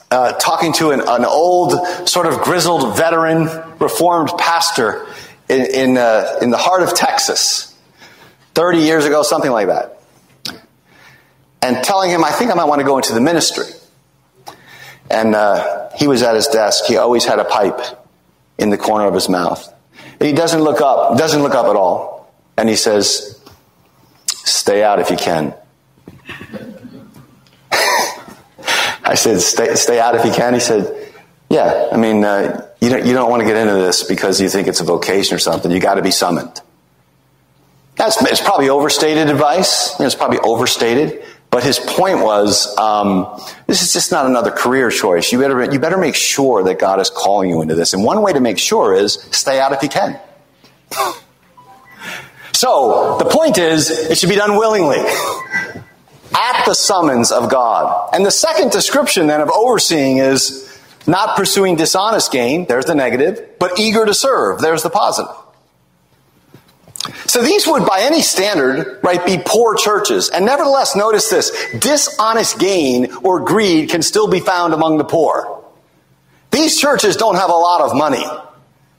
uh, 0.10 0.32
talking 0.34 0.74
to 0.74 0.90
an, 0.90 1.02
an, 1.02 1.24
old, 1.24 1.74
sort 2.10 2.26
of 2.26 2.42
grizzled 2.42 2.98
veteran 2.98 3.46
reformed 3.78 4.32
pastor 4.40 5.06
in, 5.50 5.66
in, 5.68 5.98
uh, 5.98 6.40
in 6.42 6.50
the 6.50 6.58
heart 6.58 6.82
of 6.82 6.96
Texas, 6.96 7.78
30 8.56 8.80
years 8.80 9.06
ago, 9.06 9.22
something 9.22 9.52
like 9.52 9.68
that 9.68 9.97
and 11.62 11.84
telling 11.84 12.10
him, 12.12 12.24
I 12.24 12.32
think 12.32 12.52
I 12.52 12.54
might 12.54 12.66
want 12.66 12.80
to 12.80 12.86
go 12.86 12.98
into 12.98 13.14
the 13.14 13.22
ministry. 13.22 13.66
And 15.10 15.36
uh, 15.36 15.90
he 15.96 16.08
was 16.08 16.22
at 16.22 16.36
his 16.36 16.48
desk. 16.48 16.86
He 16.86 16.98
always 16.98 17.26
had 17.26 17.40
a 17.40 17.46
pipe 17.46 17.80
in 18.58 18.70
the 18.70 18.78
corner 18.78 19.06
of 19.06 19.14
his 19.14 19.30
mouth. 19.30 19.74
And 20.20 20.28
he 20.28 20.34
doesn't 20.34 20.62
look 20.62 20.82
up, 20.82 21.18
doesn't 21.18 21.42
look 21.42 21.56
up 21.56 21.68
at 21.68 21.76
all. 21.76 22.34
And 22.58 22.68
he 22.68 22.76
says, 22.76 23.34
Stay 24.28 24.84
out 24.84 25.00
if 25.00 25.10
you 25.10 25.18
can. 25.18 25.54
I 29.04 29.16
said, 29.16 29.40
stay, 29.42 29.76
stay 29.76 30.00
out 30.00 30.16
if 30.16 30.26
you 30.26 30.32
can. 30.32 30.54
He 30.54 30.60
said, 30.60 31.14
Yeah, 31.50 31.90
I 31.92 31.98
mean, 31.98 32.24
uh, 32.24 32.68
you, 32.82 32.90
don't, 32.90 33.06
you 33.06 33.14
don't 33.14 33.30
want 33.30 33.42
to 33.42 33.48
get 33.48 33.56
into 33.56 33.74
this 33.74 34.04
because 34.04 34.42
you 34.42 34.50
think 34.50 34.68
it's 34.68 34.82
a 34.82 34.84
vocation 34.84 35.36
or 35.36 35.40
something. 35.40 35.72
You 35.72 35.80
got 35.80 35.96
to 35.96 36.02
be 36.02 36.12
summoned. 36.12 36.62
That's 37.96 38.22
it's 38.22 38.42
probably 38.42 38.70
overstated 38.70 39.30
advice. 39.30 40.00
It's 40.00 40.16
probably 40.16 40.40
overstated. 40.40 41.24
But 41.50 41.63
his 41.63 41.80
point 41.80 42.20
was, 42.20 42.77
um, 42.77 43.42
this 43.68 43.82
is 43.82 43.94
just 43.94 44.12
not 44.12 44.25
another 44.25 44.51
career 44.51 44.92
choice. 44.92 45.32
You 45.32 45.39
better, 45.39 45.72
you 45.72 45.80
better 45.80 45.98
make 45.98 46.16
sure 46.16 46.63
that 46.63 46.77
God 46.77 47.00
is 47.00 47.10
calling 47.10 47.50
you 47.50 47.62
into 47.62 47.74
this. 47.75 47.94
And 47.94 48.04
one 48.04 48.22
way 48.22 48.34
to 48.34 48.39
make 48.39 48.58
sure 48.58 48.94
is 48.94 49.13
stay 49.32 49.60
out 49.60 49.72
if 49.72 49.82
you 49.82 49.89
can. 49.89 50.20
So, 52.54 53.18
the 53.20 53.25
point 53.25 53.60
is, 53.60 53.92
it 53.92 54.18
should 54.18 54.30
be 54.30 54.36
done 54.36 54.58
willingly. 54.58 54.98
At 56.34 56.66
the 56.66 56.74
summons 56.74 57.32
of 57.32 57.51
God. 57.51 58.10
And 58.13 58.25
the 58.25 58.32
second 58.32 58.72
description 58.72 59.27
then 59.27 59.42
of 59.42 59.51
overseeing 59.51 60.18
is 60.18 60.68
not 61.06 61.38
pursuing 61.38 61.75
dishonest 61.75 62.32
gain, 62.32 62.66
there's 62.66 62.86
the 62.86 62.96
negative, 62.96 63.60
but 63.60 63.77
eager 63.77 64.08
to 64.08 64.13
serve, 64.16 64.60
there's 64.60 64.82
the 64.82 64.89
positive. 64.89 65.32
So 67.27 67.41
these 67.41 67.67
would, 67.67 67.86
by 67.86 68.01
any 68.01 68.22
standard, 68.22 69.00
right, 69.03 69.24
be 69.25 69.38
poor 69.46 69.75
churches. 69.75 70.29
And 70.29 70.46
nevertheless, 70.46 70.96
notice 70.96 71.29
this 71.29 71.51
dishonest 71.77 72.57
gain 72.57 73.13
or 73.24 73.41
greed 73.41 73.89
can 73.89 74.01
still 74.01 74.29
be 74.29 74.39
found 74.39 74.74
among 74.74 74.98
the 74.98 75.03
poor. 75.03 75.63
These 76.51 76.79
churches 76.79 77.17
don't 77.17 77.36
have 77.36 77.50
a 77.50 77.53
lot 77.53 77.81
of 77.81 77.96
money. 77.96 78.25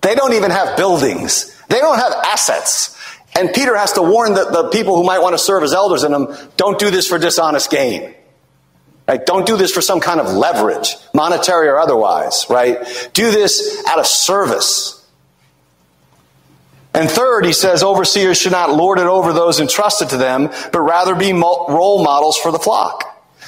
They 0.03 0.15
don't 0.15 0.35
even 0.35 0.51
have 0.51 0.77
buildings. 0.77 1.55
They 1.69 1.79
don't 1.79 1.99
have 1.99 2.13
assets. 2.13 2.97
And 3.35 3.53
Peter 3.53 3.77
has 3.77 3.93
to 3.95 4.03
warn 4.03 4.35
the, 4.35 4.45
the 4.45 4.69
people 4.71 4.97
who 4.97 5.05
might 5.05 5.21
want 5.21 5.35
to 5.35 5.39
serve 5.39 5.63
as 5.63 5.73
elders 5.73 6.05
in 6.05 6.13
them 6.13 6.35
don't 6.57 6.79
do 6.79 6.91
this 6.91 7.07
for 7.07 7.19
dishonest 7.19 7.71
gain. 7.71 8.15
Right? 9.07 9.25
Don't 9.25 9.47
do 9.47 9.57
this 9.57 9.73
for 9.73 9.81
some 9.81 10.01
kind 10.01 10.21
of 10.21 10.27
leverage, 10.35 10.97
monetary 11.15 11.69
or 11.69 11.79
otherwise, 11.79 12.45
right? 12.51 13.11
Do 13.15 13.31
this 13.31 13.83
out 13.89 13.99
of 13.99 14.07
service. 14.07 14.98
And 16.95 17.09
third, 17.09 17.45
he 17.45 17.53
says 17.53 17.83
overseers 17.83 18.39
should 18.39 18.53
not 18.53 18.71
lord 18.71 18.99
it 18.99 19.07
over 19.07 19.33
those 19.33 19.61
entrusted 19.61 20.09
to 20.11 20.17
them, 20.17 20.51
but 20.73 20.81
rather 20.81 21.15
be 21.15 21.33
role 21.33 22.03
models 22.03 22.37
for 22.37 22.51
the 22.51 22.59
flock. 22.59 23.05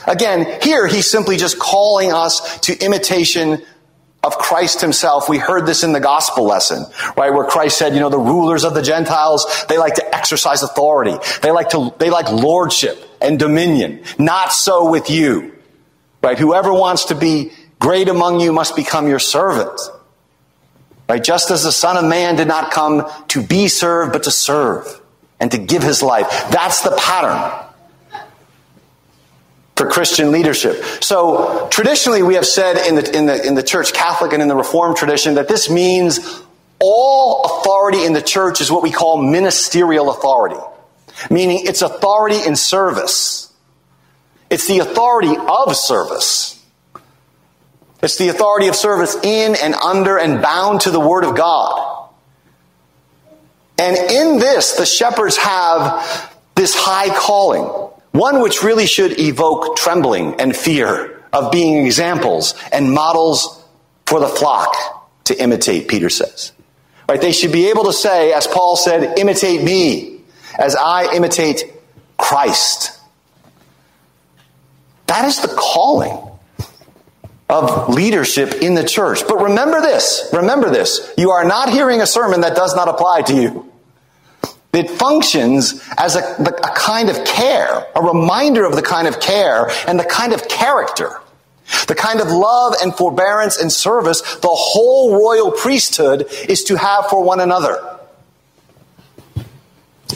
Again, 0.07 0.61
here 0.63 0.87
he's 0.87 1.11
simply 1.11 1.37
just 1.37 1.59
calling 1.59 2.13
us 2.13 2.61
to 2.61 2.79
imitation 2.79 3.63
of 4.23 4.37
Christ 4.37 4.81
himself. 4.81 5.29
We 5.29 5.39
heard 5.39 5.67
this 5.67 5.83
in 5.83 5.93
the 5.93 6.01
gospel 6.01 6.45
lesson, 6.45 6.85
right? 7.17 7.33
Where 7.33 7.45
Christ 7.45 7.79
said, 7.79 7.95
you 7.95 8.01
know, 8.01 8.11
the 8.11 8.19
rulers 8.19 8.65
of 8.65 8.75
the 8.75 8.83
Gentiles, 8.83 9.65
they 9.69 9.79
like 9.79 9.95
to 9.95 10.15
exercise 10.15 10.63
authority. 10.63 11.17
They 11.43 11.51
like 11.51 11.71
to, 11.71 11.95
they 11.99 12.11
like 12.11 12.31
lordship 12.31 13.03
and 13.21 13.39
dominion. 13.39 14.03
Not 14.19 14.53
so 14.53 14.91
with 14.91 15.11
you, 15.11 15.57
right? 16.23 16.39
Whoever 16.39 16.73
wants 16.73 17.07
to 17.07 17.15
be 17.15 17.53
great 17.79 18.09
among 18.09 18.41
you 18.41 18.53
must 18.53 18.77
become 18.77 19.09
your 19.09 19.19
servant. 19.19 19.81
Right? 21.11 21.25
Just 21.25 21.51
as 21.51 21.65
the 21.65 21.73
Son 21.73 21.97
of 21.97 22.09
Man 22.09 22.37
did 22.37 22.47
not 22.47 22.71
come 22.71 23.11
to 23.31 23.43
be 23.43 23.67
served, 23.67 24.13
but 24.13 24.23
to 24.23 24.31
serve 24.31 25.01
and 25.41 25.51
to 25.51 25.59
give 25.59 25.83
his 25.83 26.05
life. 26.05 26.29
That's 26.53 26.83
the 26.83 26.93
pattern 26.97 27.67
for 29.75 29.91
Christian 29.91 30.31
leadership. 30.31 30.77
So 31.01 31.67
traditionally 31.69 32.23
we 32.23 32.35
have 32.35 32.47
said 32.47 32.77
in 32.87 32.95
the, 32.95 33.19
in 33.19 33.27
the, 33.27 33.45
in 33.45 33.55
the 33.57 33.63
church 33.65 33.93
Catholic 33.93 34.33
and 34.33 34.41
in 34.41 34.47
the 34.47 34.55
Reformed 34.55 34.97
tradition 34.99 35.35
that 35.35 35.49
this 35.49 35.69
means 35.69 36.21
all 36.79 37.59
authority 37.59 38.05
in 38.05 38.13
the 38.13 38.23
church 38.23 38.61
is 38.61 38.71
what 38.71 38.85
we 38.85 38.93
call 38.93 39.21
ministerial 39.21 40.13
authority, 40.13 40.61
meaning 41.29 41.63
it's 41.65 41.83
authority 41.83 42.37
in 42.47 42.55
service. 42.55 43.53
It's 44.49 44.69
the 44.69 44.79
authority 44.79 45.35
of 45.37 45.75
service. 45.75 46.60
It's 48.03 48.17
the 48.17 48.29
authority 48.29 48.69
of 48.69 48.75
service 48.75 49.15
in 49.23 49.57
and 49.57 49.75
under 49.75 50.19
and 50.19 50.41
bound 50.41 50.83
to 50.83 50.91
the 50.91 51.01
Word 51.01 51.25
of 51.25 51.37
God. 51.37 52.09
And 53.79 53.97
in 53.97 54.39
this, 54.39 54.75
the 54.75 54.87
shepherds 54.87 55.37
have 55.37 56.35
this 56.55 56.75
high 56.75 57.15
calling, 57.15 57.65
one 58.13 58.43
which 58.43 58.63
really 58.63 58.87
should 58.87 59.19
evoke 59.19 59.77
trembling 59.77 60.41
and 60.41 60.55
fear 60.55 61.23
of 61.33 61.53
being 61.53 61.85
examples 61.87 62.55
and 62.73 62.93
models 62.93 63.65
for 64.07 64.21
the 64.21 64.29
flock 64.29 64.75
to 65.25 65.41
imitate, 65.41 65.89
Peter 65.89 66.11
says. 66.11 66.53
Right? 67.09 67.21
They 67.21 67.33
should 67.33 67.53
be 67.53 67.71
able 67.71 67.85
to 67.85 67.93
say, 67.93 68.33
as 68.33 68.47
Paul 68.47 68.77
said, 68.77 69.19
imitate 69.19 69.63
me 69.63 70.21
as 70.59 70.77
I 70.77 71.15
imitate 71.15 71.65
Christ. 72.19 72.99
That 75.07 75.25
is 75.25 75.41
the 75.41 75.49
calling 75.49 76.30
of 77.51 77.89
leadership 77.89 78.63
in 78.63 78.75
the 78.75 78.85
church. 78.85 79.27
But 79.27 79.43
remember 79.43 79.81
this, 79.81 80.29
remember 80.33 80.71
this. 80.71 81.13
You 81.19 81.31
are 81.31 81.45
not 81.45 81.71
hearing 81.71 82.01
a 82.01 82.07
sermon 82.07 82.43
that 82.43 82.57
does 82.57 82.75
not 82.75 82.89
apply 82.89 83.23
to 83.23 83.35
you. 83.35 83.73
It 84.73 84.89
functions 84.89 85.83
as 85.99 86.15
a, 86.15 86.21
a, 86.21 86.75
kind 86.77 87.11
of 87.11 87.25
care, 87.25 87.87
a 87.95 88.03
reminder 88.03 88.65
of 88.65 88.77
the 88.77 88.83
kind 88.83 89.09
of 89.09 89.19
care 89.19 89.69
and 89.89 89.99
the 89.99 90.05
kind 90.05 90.33
of 90.33 90.47
character, 90.47 91.21
the 91.89 91.97
kind 91.97 92.21
of 92.21 92.29
love 92.29 92.75
and 92.81 92.95
forbearance 92.95 93.61
and 93.61 93.73
service 93.73 94.21
the 94.37 94.49
whole 94.49 95.19
royal 95.21 95.51
priesthood 95.51 96.27
is 96.49 96.63
to 96.65 96.77
have 96.77 97.07
for 97.07 97.25
one 97.25 97.41
another. 97.41 97.99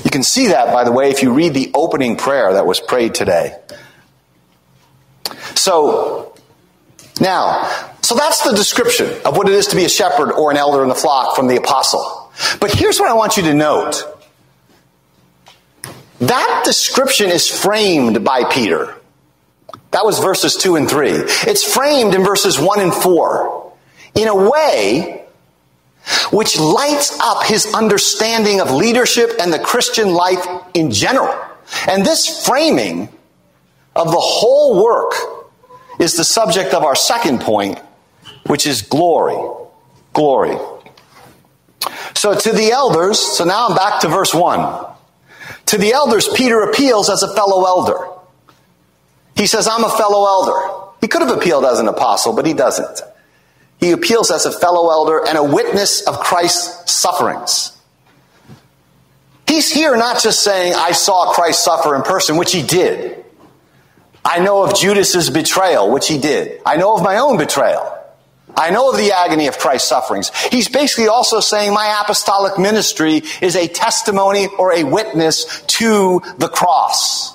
You 0.05 0.11
can 0.11 0.23
see 0.23 0.49
that, 0.49 0.73
by 0.73 0.85
the 0.85 0.93
way, 0.93 1.11
if 1.11 1.23
you 1.23 1.33
read 1.33 1.55
the 1.55 1.73
opening 1.75 2.17
prayer 2.17 2.53
that 2.53 2.67
was 2.67 2.79
prayed 2.79 3.15
today. 3.15 3.57
So, 5.55 6.34
now, 7.21 7.93
so 8.03 8.15
that's 8.15 8.43
the 8.43 8.55
description 8.55 9.09
of 9.25 9.37
what 9.37 9.49
it 9.49 9.55
is 9.55 9.69
to 9.69 9.77
be 9.77 9.85
a 9.85 9.89
shepherd 9.89 10.33
or 10.33 10.51
an 10.51 10.57
elder 10.57 10.83
in 10.83 10.89
the 10.89 10.95
flock 10.95 11.37
from 11.37 11.47
the 11.47 11.57
apostle. 11.57 12.33
But 12.61 12.73
here's 12.73 12.99
what 12.99 13.11
I 13.11 13.15
want 13.15 13.37
you 13.37 13.45
to 13.45 13.55
note. 13.55 14.03
That 16.21 16.63
description 16.65 17.31
is 17.31 17.49
framed 17.49 18.25
by 18.25 18.45
Peter. 18.45 18.97
That 19.91 20.05
was 20.05 20.19
verses 20.19 20.57
2 20.57 20.77
and 20.77 20.89
3. 20.89 21.11
It's 21.11 21.65
framed 21.65 22.15
in 22.15 22.25
verses 22.25 22.59
1 22.59 22.81
and 22.81 22.93
4 22.93 23.73
in 24.17 24.29
a 24.29 24.51
way 24.51 25.25
which 26.31 26.59
lights 26.59 27.19
up 27.21 27.45
his 27.45 27.73
understanding 27.75 28.61
of 28.61 28.71
leadership 28.71 29.31
and 29.41 29.53
the 29.53 29.59
Christian 29.59 30.13
life 30.13 30.45
in 30.75 30.91
general. 30.91 31.35
And 31.89 32.05
this 32.05 32.47
framing 32.47 33.09
of 33.97 34.09
the 34.09 34.21
whole 34.21 34.83
work 34.83 35.44
is 35.99 36.17
the 36.17 36.25
subject 36.25 36.75
of 36.75 36.83
our 36.83 36.95
second 36.95 37.41
point, 37.41 37.79
which 38.47 38.67
is 38.67 38.83
glory. 38.83 39.37
Glory. 40.13 40.57
So 42.15 42.35
to 42.35 42.53
the 42.53 42.71
elders, 42.71 43.19
so 43.19 43.45
now 43.45 43.69
I'm 43.69 43.77
back 43.77 44.01
to 44.01 44.09
verse 44.09 44.35
1. 44.35 44.87
To 45.67 45.79
the 45.79 45.93
elders, 45.93 46.29
Peter 46.29 46.61
appeals 46.61 47.11
as 47.11 47.23
a 47.23 47.35
fellow 47.35 47.65
elder. 47.65 48.09
He 49.37 49.47
says, 49.47 49.67
I'm 49.67 49.85
a 49.85 49.91
fellow 49.91 50.27
elder. 50.27 50.93
He 51.01 51.09
could 51.09 51.23
have 51.23 51.37
appealed 51.37 51.65
as 51.65 51.81
an 51.81 51.89
apostle, 51.89 52.35
but 52.35 52.47
he 52.47 52.55
doesn't. 52.55 53.01
He 53.79 53.91
appeals 53.91 54.31
as 54.31 54.47
a 54.47 54.53
fellow 54.53 54.91
elder 54.91 55.27
and 55.27 55.37
a 55.37 55.45
witness 55.45 56.07
of 56.07 56.21
Christ's 56.21 56.93
sufferings. 56.93 57.77
He's 59.47 59.71
here 59.71 59.97
not 59.97 60.23
just 60.23 60.43
saying, 60.43 60.75
I 60.75 60.93
saw 60.93 61.33
Christ 61.33 61.63
suffer 61.63 61.95
in 61.95 62.03
person, 62.03 62.37
which 62.37 62.53
he 62.53 62.63
did. 62.63 63.24
I 64.25 64.39
know 64.41 64.65
of 64.65 64.75
Judas's 64.75 65.31
betrayal, 65.31 65.91
which 65.93 66.09
he 66.09 66.19
did. 66.19 66.61
I 66.65 66.77
know 66.77 66.97
of 66.97 67.03
my 67.03 67.19
own 67.19 67.37
betrayal. 67.37 67.91
I 68.57 68.71
know 68.71 68.91
of 68.91 68.97
the 68.97 69.13
agony 69.13 69.49
of 69.49 69.59
Christ's 69.59 69.89
sufferings. 69.89 70.31
He's 70.47 70.69
basically 70.69 71.09
also 71.09 71.41
saying 71.41 71.73
my 71.75 72.01
apostolic 72.03 72.59
ministry 72.59 73.23
is 73.41 73.57
a 73.57 73.67
testimony 73.69 74.47
or 74.47 74.73
a 74.73 74.85
witness 74.85 75.63
to 75.63 76.23
the 76.39 76.49
cross. 76.49 77.35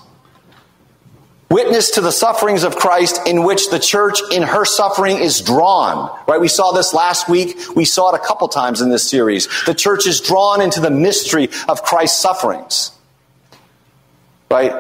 Witness 1.49 1.91
to 1.91 2.01
the 2.01 2.11
sufferings 2.11 2.63
of 2.63 2.75
Christ 2.75 3.27
in 3.27 3.43
which 3.43 3.69
the 3.69 3.79
church 3.79 4.19
in 4.31 4.43
her 4.43 4.65
suffering 4.65 5.17
is 5.17 5.41
drawn. 5.41 6.15
Right? 6.27 6.39
We 6.39 6.47
saw 6.47 6.71
this 6.71 6.93
last 6.93 7.27
week. 7.27 7.57
We 7.75 7.85
saw 7.85 8.13
it 8.13 8.21
a 8.21 8.23
couple 8.23 8.47
times 8.47 8.81
in 8.81 8.89
this 8.89 9.09
series. 9.09 9.47
The 9.65 9.73
church 9.73 10.05
is 10.05 10.21
drawn 10.21 10.61
into 10.61 10.79
the 10.79 10.91
mystery 10.91 11.49
of 11.67 11.81
Christ's 11.81 12.19
sufferings. 12.19 12.91
Right? 14.49 14.71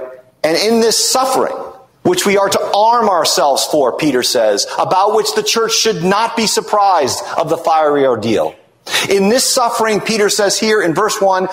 And 0.43 0.57
in 0.57 0.79
this 0.79 1.09
suffering, 1.09 1.55
which 2.03 2.25
we 2.25 2.37
are 2.37 2.49
to 2.49 2.71
arm 2.75 3.09
ourselves 3.09 3.65
for, 3.65 3.97
Peter 3.97 4.23
says, 4.23 4.65
about 4.77 5.15
which 5.15 5.33
the 5.35 5.43
church 5.43 5.73
should 5.73 6.03
not 6.03 6.35
be 6.37 6.47
surprised 6.47 7.23
of 7.37 7.49
the 7.49 7.57
fiery 7.57 8.05
ordeal. 8.05 8.55
In 9.09 9.29
this 9.29 9.43
suffering, 9.43 10.01
Peter 10.01 10.29
says 10.29 10.59
here 10.59 10.81
in 10.81 10.93
verse 10.93 11.21
1, 11.21 11.47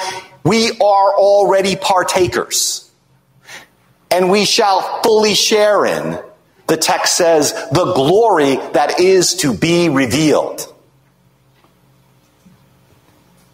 we 0.45 0.71
are 0.71 1.15
already 1.17 1.77
partakers. 1.77 2.91
And 4.11 4.31
we 4.31 4.45
shall 4.45 5.03
fully 5.03 5.35
share 5.35 5.85
in, 5.85 6.19
the 6.69 6.77
text 6.77 7.17
says, 7.17 7.53
the 7.73 7.93
glory 7.95 8.57
that 8.73 9.01
is 9.01 9.35
to 9.37 9.53
be 9.53 9.89
revealed. 9.89 10.73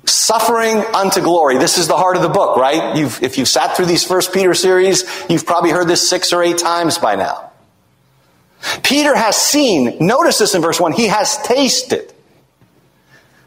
Suffering 0.04 0.78
unto 0.94 1.20
glory. 1.20 1.58
This 1.58 1.78
is 1.78 1.86
the 1.86 1.96
heart 1.96 2.16
of 2.16 2.22
the 2.22 2.28
book, 2.28 2.56
right? 2.56 2.96
You've, 2.96 3.22
if 3.22 3.38
you've 3.38 3.48
sat 3.48 3.76
through 3.76 3.86
these 3.86 4.04
first 4.04 4.32
Peter 4.32 4.54
series, 4.54 5.04
you've 5.28 5.46
probably 5.46 5.70
heard 5.70 5.88
this 5.88 6.08
six 6.08 6.32
or 6.32 6.42
eight 6.42 6.58
times 6.58 6.98
by 6.98 7.14
now. 7.14 7.50
Peter 8.82 9.14
has 9.14 9.36
seen, 9.36 9.98
notice 10.06 10.38
this 10.38 10.54
in 10.54 10.62
verse 10.62 10.80
1, 10.80 10.92
he 10.92 11.06
has 11.06 11.38
tasted 11.38 12.12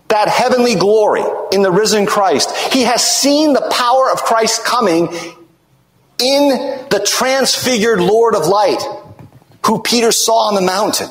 that 0.08 0.28
heavenly 0.28 0.76
glory 0.76 1.24
in 1.52 1.62
the 1.62 1.72
risen 1.72 2.06
Christ. 2.06 2.56
He 2.72 2.84
has 2.84 3.04
seen 3.04 3.54
the 3.54 3.68
power 3.72 4.12
of 4.12 4.20
Christ 4.20 4.64
coming 4.64 5.08
in 6.20 6.50
the 6.90 7.06
transfigured 7.06 8.00
Lord 8.00 8.36
of 8.36 8.48
light, 8.48 8.82
who 9.66 9.82
Peter 9.82 10.12
saw 10.12 10.48
on 10.48 10.56
the 10.56 10.62
mountain 10.62 11.10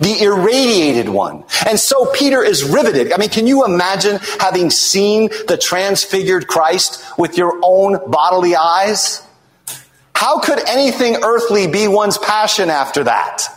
the 0.00 0.22
irradiated 0.22 1.08
one. 1.08 1.44
And 1.66 1.78
so 1.78 2.06
Peter 2.12 2.42
is 2.42 2.64
riveted. 2.64 3.12
I 3.12 3.18
mean, 3.18 3.30
can 3.30 3.46
you 3.46 3.64
imagine 3.64 4.18
having 4.40 4.70
seen 4.70 5.28
the 5.48 5.58
transfigured 5.58 6.46
Christ 6.46 7.04
with 7.18 7.36
your 7.36 7.60
own 7.62 8.10
bodily 8.10 8.56
eyes? 8.56 9.22
How 10.14 10.40
could 10.40 10.58
anything 10.68 11.16
earthly 11.22 11.66
be 11.66 11.88
one's 11.88 12.18
passion 12.18 12.70
after 12.70 13.04
that? 13.04 13.48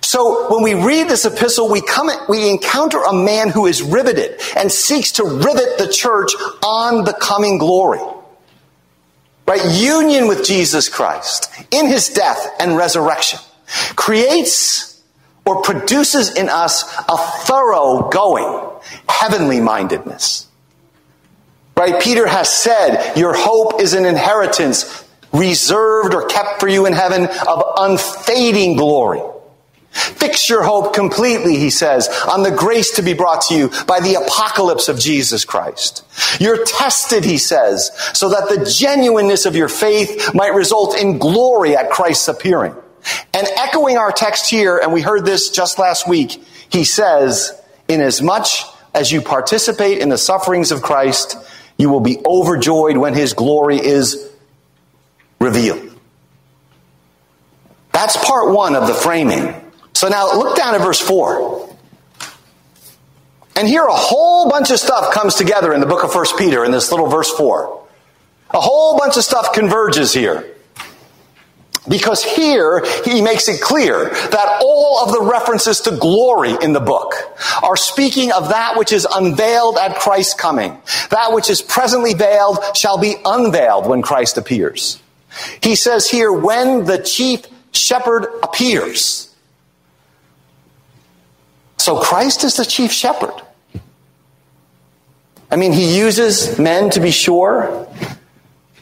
So 0.00 0.48
when 0.52 0.62
we 0.62 0.74
read 0.74 1.08
this 1.08 1.24
epistle, 1.24 1.70
we 1.70 1.80
come, 1.80 2.08
we 2.28 2.48
encounter 2.48 3.02
a 3.02 3.12
man 3.12 3.50
who 3.50 3.66
is 3.66 3.82
riveted 3.82 4.40
and 4.56 4.70
seeks 4.70 5.12
to 5.12 5.24
rivet 5.24 5.78
the 5.78 5.88
church 5.92 6.30
on 6.62 7.04
the 7.04 7.12
coming 7.12 7.58
glory. 7.58 8.00
Right? 9.46 9.62
Union 9.72 10.28
with 10.28 10.44
Jesus 10.44 10.88
Christ 10.88 11.50
in 11.70 11.86
his 11.86 12.08
death 12.08 12.48
and 12.58 12.76
resurrection 12.76 13.40
creates 13.96 15.02
or 15.46 15.62
produces 15.62 16.34
in 16.34 16.48
us 16.48 16.84
a 17.08 17.16
thorough 17.46 18.08
going, 18.08 18.70
heavenly 19.08 19.60
mindedness. 19.60 20.48
Right? 21.76 22.00
Peter 22.00 22.26
has 22.26 22.52
said, 22.52 23.14
your 23.16 23.34
hope 23.34 23.80
is 23.80 23.94
an 23.94 24.06
inheritance 24.06 25.04
reserved 25.32 26.14
or 26.14 26.26
kept 26.26 26.60
for 26.60 26.68
you 26.68 26.86
in 26.86 26.92
heaven 26.92 27.26
of 27.26 27.62
unfading 27.76 28.76
glory. 28.76 29.20
Fix 29.90 30.48
your 30.48 30.64
hope 30.64 30.94
completely, 30.94 31.56
he 31.56 31.70
says, 31.70 32.08
on 32.28 32.42
the 32.42 32.50
grace 32.50 32.96
to 32.96 33.02
be 33.02 33.14
brought 33.14 33.42
to 33.42 33.54
you 33.54 33.70
by 33.86 34.00
the 34.00 34.14
apocalypse 34.14 34.88
of 34.88 34.98
Jesus 34.98 35.44
Christ. 35.44 36.04
You're 36.40 36.64
tested, 36.64 37.24
he 37.24 37.38
says, 37.38 37.90
so 38.12 38.30
that 38.30 38.48
the 38.48 38.64
genuineness 38.68 39.46
of 39.46 39.54
your 39.54 39.68
faith 39.68 40.34
might 40.34 40.54
result 40.54 40.96
in 40.96 41.18
glory 41.18 41.76
at 41.76 41.90
Christ's 41.90 42.28
appearing. 42.28 42.74
And 43.32 43.46
echoing 43.56 43.98
our 43.98 44.12
text 44.12 44.50
here, 44.50 44.78
and 44.78 44.92
we 44.92 45.02
heard 45.02 45.24
this 45.24 45.50
just 45.50 45.78
last 45.78 46.08
week, 46.08 46.42
he 46.70 46.84
says, 46.84 47.52
Inasmuch 47.88 48.46
as 48.94 49.10
you 49.10 49.20
participate 49.20 49.98
in 49.98 50.08
the 50.08 50.16
sufferings 50.16 50.70
of 50.70 50.80
Christ, 50.80 51.36
you 51.76 51.90
will 51.90 52.00
be 52.00 52.18
overjoyed 52.24 52.96
when 52.96 53.14
his 53.14 53.34
glory 53.34 53.78
is 53.78 54.30
revealed. 55.40 55.90
That's 57.92 58.16
part 58.16 58.54
one 58.54 58.76
of 58.76 58.86
the 58.86 58.94
framing. 58.94 59.54
So 59.92 60.08
now 60.08 60.32
look 60.36 60.56
down 60.56 60.74
at 60.74 60.80
verse 60.80 61.00
4. 61.00 61.76
And 63.56 63.68
here 63.68 63.84
a 63.84 63.94
whole 63.94 64.50
bunch 64.50 64.70
of 64.70 64.78
stuff 64.78 65.12
comes 65.12 65.34
together 65.36 65.72
in 65.72 65.80
the 65.80 65.86
book 65.86 66.02
of 66.02 66.12
First 66.12 66.36
Peter 66.36 66.64
in 66.64 66.72
this 66.72 66.90
little 66.90 67.06
verse 67.06 67.30
4. 67.30 67.86
A 68.50 68.60
whole 68.60 68.98
bunch 68.98 69.16
of 69.16 69.24
stuff 69.24 69.52
converges 69.52 70.12
here. 70.12 70.53
Because 71.86 72.24
here 72.24 72.82
he 73.04 73.20
makes 73.20 73.46
it 73.48 73.60
clear 73.60 74.08
that 74.08 74.60
all 74.62 75.04
of 75.04 75.12
the 75.12 75.20
references 75.20 75.80
to 75.82 75.96
glory 75.96 76.56
in 76.62 76.72
the 76.72 76.80
book 76.80 77.12
are 77.62 77.76
speaking 77.76 78.32
of 78.32 78.48
that 78.48 78.78
which 78.78 78.90
is 78.90 79.06
unveiled 79.10 79.76
at 79.76 79.96
Christ's 79.96 80.34
coming. 80.34 80.78
That 81.10 81.32
which 81.32 81.50
is 81.50 81.60
presently 81.60 82.14
veiled 82.14 82.58
shall 82.74 82.96
be 82.96 83.16
unveiled 83.24 83.86
when 83.86 84.00
Christ 84.00 84.38
appears. 84.38 84.98
He 85.62 85.74
says 85.74 86.08
here, 86.08 86.32
when 86.32 86.86
the 86.86 86.98
chief 86.98 87.44
shepherd 87.72 88.28
appears. 88.42 89.34
So 91.76 92.00
Christ 92.00 92.44
is 92.44 92.56
the 92.56 92.64
chief 92.64 92.92
shepherd. 92.92 93.34
I 95.50 95.56
mean, 95.56 95.72
he 95.72 95.98
uses 95.98 96.58
men 96.58 96.88
to 96.90 97.00
be 97.00 97.10
sure, 97.10 97.86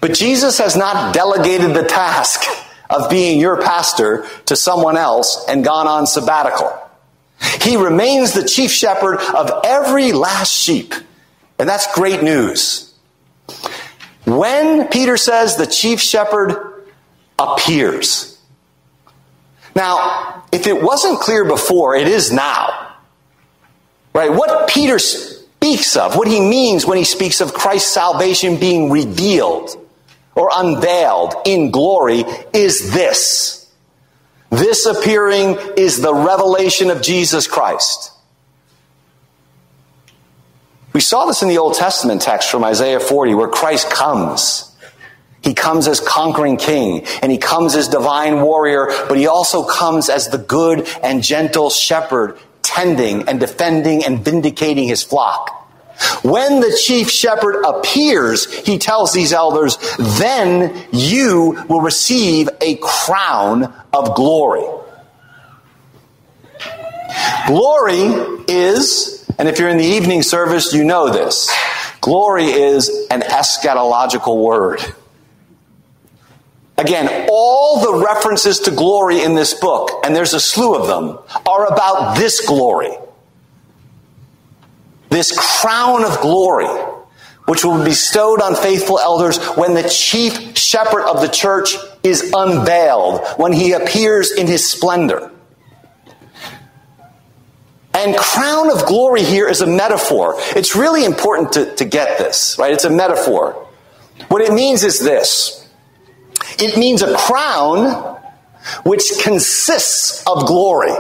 but 0.00 0.14
Jesus 0.14 0.58
has 0.58 0.76
not 0.76 1.12
delegated 1.12 1.74
the 1.74 1.82
task 1.82 2.44
of 2.92 3.11
being 3.11 3.40
your 3.40 3.61
pastor 3.62 4.26
to 4.46 4.57
someone 4.57 4.96
else 4.96 5.44
and 5.48 5.64
gone 5.64 5.87
on 5.87 6.07
sabbatical. 6.07 6.78
He 7.61 7.76
remains 7.76 8.35
the 8.35 8.44
chief 8.44 8.70
shepherd 8.70 9.18
of 9.18 9.50
every 9.64 10.12
last 10.12 10.52
sheep. 10.52 10.94
And 11.59 11.68
that's 11.68 11.92
great 11.94 12.22
news. 12.22 12.92
When 14.24 14.88
Peter 14.88 15.16
says 15.16 15.57
the 15.57 15.66
chief 15.66 16.00
shepherd 16.00 16.87
appears. 17.38 18.38
Now, 19.74 20.44
if 20.52 20.66
it 20.66 20.83
wasn't 20.83 21.20
clear 21.20 21.44
before, 21.44 21.96
it 21.96 22.07
is 22.07 22.33
now. 22.33 22.94
Right? 24.14 24.31
What 24.31 24.68
Peter 24.68 24.98
speaks 24.98 25.96
of, 25.96 26.16
what 26.16 26.28
he 26.28 26.40
means 26.40 26.87
when 26.87 26.98
he 26.98 27.05
speaks 27.05 27.40
of 27.40 27.55
Christ's 27.55 27.92
salvation 27.92 28.59
being 28.59 28.90
revealed 28.90 29.82
or 30.35 30.51
unveiled 30.55 31.35
in 31.45 31.71
glory 31.71 32.25
is 32.53 32.92
this. 32.92 33.71
This 34.51 34.85
appearing 34.87 35.59
is 35.77 36.01
the 36.01 36.14
revelation 36.14 36.90
of 36.90 37.01
Jesus 37.01 37.47
Christ. 37.47 38.12
We 40.92 41.01
saw 41.01 41.25
this 41.25 41.42
in 41.42 41.49
the 41.49 41.59
Old 41.59 41.75
Testament 41.75 42.21
text 42.21 42.51
from 42.51 42.64
Isaiah 42.64 43.01
40 43.01 43.35
where 43.35 43.49
Christ 43.49 43.90
comes. 43.90 44.68
He 45.42 45.55
comes 45.55 45.88
as 45.88 46.01
conquering 46.01 46.57
king 46.57 47.05
and 47.23 47.33
he 47.33 47.38
comes 47.38 47.75
as 47.75 47.88
divine 47.88 48.42
warrior, 48.42 48.88
but 49.09 49.16
he 49.16 49.27
also 49.27 49.64
comes 49.64 50.09
as 50.09 50.29
the 50.29 50.38
good 50.38 50.87
and 51.03 51.23
gentle 51.23 51.71
shepherd 51.71 52.38
tending 52.62 53.29
and 53.29 53.40
defending 53.40 54.05
and 54.05 54.25
vindicating 54.25 54.87
his 54.87 55.03
flock. 55.03 55.62
When 56.22 56.60
the 56.60 56.76
chief 56.76 57.10
shepherd 57.10 57.62
appears, 57.64 58.52
he 58.64 58.78
tells 58.78 59.12
these 59.12 59.32
elders, 59.32 59.78
then 59.98 60.86
you 60.92 61.64
will 61.68 61.80
receive 61.80 62.48
a 62.60 62.76
crown 62.76 63.72
of 63.92 64.14
glory. 64.14 64.64
Glory 67.46 68.00
is, 68.48 69.28
and 69.38 69.48
if 69.48 69.58
you're 69.58 69.68
in 69.68 69.78
the 69.78 69.84
evening 69.84 70.22
service, 70.22 70.72
you 70.72 70.84
know 70.84 71.10
this. 71.10 71.50
Glory 72.00 72.46
is 72.46 73.06
an 73.10 73.20
eschatological 73.20 74.42
word. 74.42 74.80
Again, 76.78 77.28
all 77.30 77.80
the 77.80 78.04
references 78.04 78.60
to 78.60 78.70
glory 78.70 79.22
in 79.22 79.34
this 79.34 79.54
book, 79.54 79.90
and 80.04 80.16
there's 80.16 80.34
a 80.34 80.40
slew 80.40 80.74
of 80.74 80.88
them, 80.88 81.18
are 81.46 81.66
about 81.66 82.16
this 82.16 82.44
glory 82.46 82.96
this 85.12 85.33
crown 85.61 86.05
of 86.05 86.20
glory, 86.20 86.66
which 87.46 87.64
will 87.64 87.79
be 87.79 87.90
bestowed 87.90 88.40
on 88.40 88.55
faithful 88.55 88.98
elders 88.98 89.38
when 89.57 89.75
the 89.75 89.88
chief 89.88 90.57
shepherd 90.57 91.05
of 91.05 91.20
the 91.20 91.29
church 91.29 91.75
is 92.03 92.33
unveiled, 92.35 93.20
when 93.37 93.53
he 93.53 93.72
appears 93.72 94.33
in 94.33 94.46
his 94.46 94.68
splendor. 94.68 95.31
And 97.94 98.16
crown 98.16 98.70
of 98.70 98.87
glory 98.87 99.22
here 99.22 99.46
is 99.48 99.61
a 99.61 99.66
metaphor. 99.66 100.35
It's 100.57 100.75
really 100.75 101.05
important 101.05 101.53
to, 101.53 101.75
to 101.77 101.85
get 101.85 102.18
this, 102.18 102.57
right? 102.59 102.72
It's 102.72 102.85
a 102.85 102.90
metaphor. 102.90 103.68
What 104.29 104.40
it 104.40 104.53
means 104.53 104.83
is 104.83 104.98
this 104.98 105.68
it 106.59 106.77
means 106.77 107.03
a 107.03 107.16
crown 107.16 108.18
which 108.85 109.12
consists 109.22 110.25
of 110.27 110.46
glory. 110.46 110.92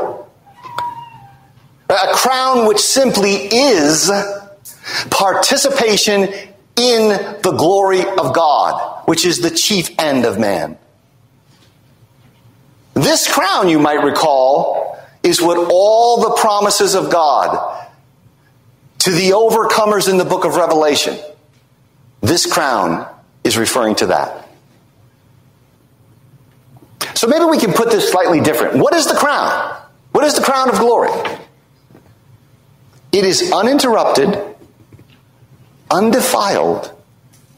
A 1.92 2.14
crown 2.14 2.66
which 2.66 2.80
simply 2.80 3.34
is 3.34 4.10
participation 5.10 6.22
in 6.76 7.08
the 7.42 7.54
glory 7.56 8.00
of 8.00 8.34
God, 8.34 9.06
which 9.06 9.26
is 9.26 9.40
the 9.40 9.50
chief 9.50 9.90
end 9.98 10.24
of 10.24 10.38
man. 10.38 10.78
This 12.94 13.30
crown, 13.30 13.68
you 13.68 13.78
might 13.78 14.02
recall, 14.02 14.98
is 15.22 15.40
what 15.40 15.58
all 15.70 16.22
the 16.22 16.34
promises 16.36 16.94
of 16.94 17.10
God 17.10 17.88
to 19.00 19.10
the 19.10 19.30
overcomers 19.30 20.08
in 20.08 20.16
the 20.16 20.24
book 20.24 20.44
of 20.44 20.56
Revelation. 20.56 21.18
This 22.20 22.50
crown 22.50 23.06
is 23.44 23.58
referring 23.58 23.96
to 23.96 24.06
that. 24.06 24.48
So 27.14 27.26
maybe 27.26 27.44
we 27.44 27.58
can 27.58 27.72
put 27.72 27.90
this 27.90 28.10
slightly 28.10 28.40
different. 28.40 28.78
What 28.78 28.94
is 28.94 29.06
the 29.06 29.14
crown? 29.14 29.76
What 30.12 30.24
is 30.24 30.34
the 30.34 30.42
crown 30.42 30.70
of 30.70 30.78
glory? 30.78 31.10
It 33.12 33.24
is 33.24 33.52
uninterrupted, 33.52 34.38
undefiled, 35.90 36.92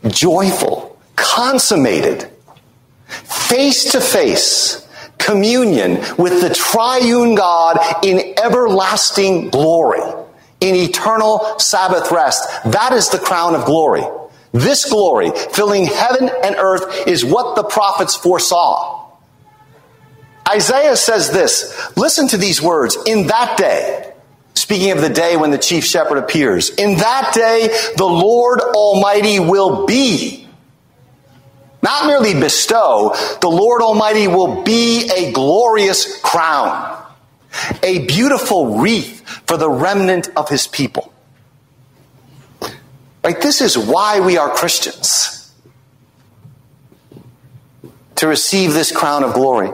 joyful, 0.09 0.99
consummated, 1.17 2.29
face 3.07 3.93
to 3.93 4.01
face 4.01 4.85
communion 5.19 5.93
with 6.19 6.43
the 6.43 6.53
triune 6.55 7.35
God 7.35 8.05
in 8.05 8.35
everlasting 8.43 9.49
glory, 9.51 10.03
in 10.61 10.75
eternal 10.75 11.59
Sabbath 11.59 12.11
rest. 12.11 12.47
That 12.65 12.93
is 12.93 13.09
the 13.11 13.19
crown 13.19 13.55
of 13.55 13.65
glory. 13.65 14.03
This 14.53 14.85
glory, 14.89 15.31
filling 15.53 15.87
heaven 15.87 16.31
and 16.43 16.57
earth, 16.57 17.07
is 17.07 17.25
what 17.25 17.57
the 17.57 17.65
prophets 17.65 18.15
foresaw. 18.15 19.11
Isaiah 20.49 20.97
says 20.97 21.31
this 21.31 21.91
listen 21.97 22.29
to 22.29 22.37
these 22.37 22.61
words 22.61 22.97
in 23.07 23.29
that 23.29 23.57
day. 23.57 24.14
Speaking 24.55 24.93
of 24.93 25.01
the 25.01 25.09
day 25.09 25.37
when 25.37 25.51
the 25.51 25.59
chief 25.59 25.85
shepherd 25.85 26.19
appears, 26.19 26.71
in 26.71 26.99
that 26.99 27.33
day 27.35 27.69
the 27.97 28.05
Lord 28.05 28.61
Almighty 28.61 29.41
will 29.41 29.87
be. 29.87 30.47
Not 31.83 32.07
merely 32.07 32.33
bestow, 32.33 33.15
the 33.43 33.51
Lord 33.51 33.83
Almighty 33.83 34.27
will 34.27 34.63
be 34.63 35.11
a 35.15 35.33
glorious 35.33 36.19
crown, 36.23 37.05
a 37.83 38.07
beautiful 38.07 38.79
wreath 38.79 39.21
for 39.47 39.59
the 39.59 39.69
remnant 39.69 40.31
of 40.35 40.49
his 40.49 40.67
people. 40.67 41.13
Right? 43.23 43.41
This 43.41 43.61
is 43.61 43.77
why 43.77 44.21
we 44.21 44.39
are 44.39 44.49
Christians. 44.51 45.53
To 48.17 48.29
receive 48.29 48.73
this 48.73 48.91
crown 48.91 49.25
of 49.25 49.35
glory. 49.35 49.71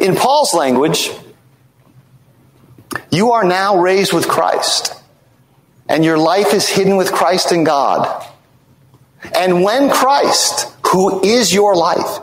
In 0.00 0.16
Paul's 0.16 0.54
language, 0.54 1.10
you 3.14 3.32
are 3.32 3.44
now 3.44 3.78
raised 3.78 4.12
with 4.12 4.28
Christ, 4.28 4.94
and 5.88 6.04
your 6.04 6.18
life 6.18 6.52
is 6.52 6.68
hidden 6.68 6.96
with 6.96 7.12
Christ 7.12 7.52
in 7.52 7.64
God. 7.64 8.26
And 9.34 9.62
when 9.62 9.90
Christ, 9.90 10.72
who 10.86 11.22
is 11.22 11.52
your 11.52 11.74
life, 11.74 12.20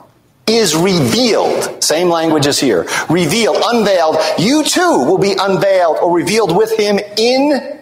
is 0.47 0.75
revealed, 0.75 1.83
same 1.83 2.09
language 2.09 2.47
as 2.47 2.59
here, 2.59 2.87
revealed, 3.09 3.57
unveiled, 3.63 4.17
you 4.37 4.63
too 4.63 5.05
will 5.05 5.17
be 5.17 5.35
unveiled 5.37 5.97
or 5.97 6.15
revealed 6.15 6.55
with 6.55 6.77
him 6.77 6.99
in 7.17 7.79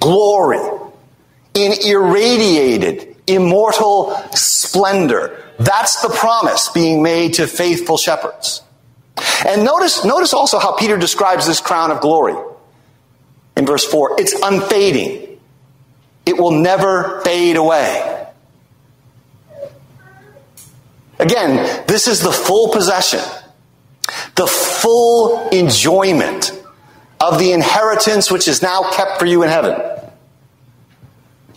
glory, 0.00 0.60
in 1.54 1.72
irradiated, 1.84 3.16
immortal 3.26 4.14
splendor. 4.32 5.44
That's 5.58 6.02
the 6.02 6.08
promise 6.08 6.68
being 6.68 7.02
made 7.02 7.34
to 7.34 7.46
faithful 7.46 7.96
shepherds. 7.96 8.62
And 9.46 9.64
notice, 9.64 10.04
notice 10.04 10.32
also 10.32 10.58
how 10.58 10.76
Peter 10.76 10.96
describes 10.96 11.46
this 11.46 11.60
crown 11.60 11.90
of 11.90 12.00
glory. 12.00 12.34
In 13.56 13.66
verse 13.66 13.84
4, 13.84 14.20
it's 14.20 14.34
unfading. 14.42 15.40
It 16.26 16.38
will 16.38 16.52
never 16.52 17.20
fade 17.22 17.56
away. 17.56 18.26
Again, 21.18 21.84
this 21.86 22.06
is 22.06 22.20
the 22.20 22.30
full 22.30 22.70
possession, 22.72 23.20
the 24.36 24.46
full 24.46 25.48
enjoyment 25.48 26.52
of 27.20 27.38
the 27.38 27.52
inheritance 27.52 28.30
which 28.30 28.46
is 28.46 28.62
now 28.62 28.90
kept 28.92 29.18
for 29.18 29.26
you 29.26 29.42
in 29.42 29.48
heaven, 29.48 29.74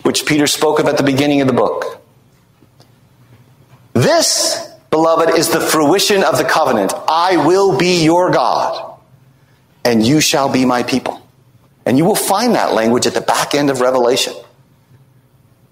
which 0.01 0.25
Peter 0.25 0.47
spoke 0.47 0.79
of 0.79 0.87
at 0.87 0.97
the 0.97 1.03
beginning 1.03 1.41
of 1.41 1.47
the 1.47 1.53
book. 1.53 2.01
This 3.93 4.70
beloved, 4.91 5.31
is 5.35 5.49
the 5.49 5.59
fruition 5.59 6.23
of 6.23 6.37
the 6.37 6.43
covenant. 6.43 6.93
I 7.07 7.37
will 7.37 7.77
be 7.77 8.03
your 8.03 8.29
God, 8.31 8.99
and 9.83 10.05
you 10.05 10.21
shall 10.21 10.51
be 10.51 10.65
my 10.65 10.83
people. 10.83 11.19
And 11.85 11.97
you 11.97 12.05
will 12.05 12.15
find 12.15 12.55
that 12.55 12.73
language 12.73 13.07
at 13.07 13.13
the 13.15 13.21
back 13.21 13.55
end 13.55 13.71
of 13.71 13.81
Revelation. 13.81 14.33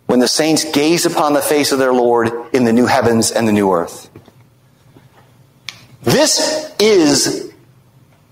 When 0.08 0.20
the 0.20 0.28
saints 0.28 0.66
gaze 0.72 1.06
upon 1.06 1.34
the 1.34 1.42
face 1.42 1.72
of 1.72 1.78
their 1.78 1.94
Lord 1.94 2.32
in 2.52 2.64
the 2.64 2.74
new 2.74 2.88
heavens 2.88 3.30
and 3.32 3.48
the 3.48 3.52
new 3.52 3.72
earth. 3.72 4.10
This 6.02 6.74
is 6.80 7.54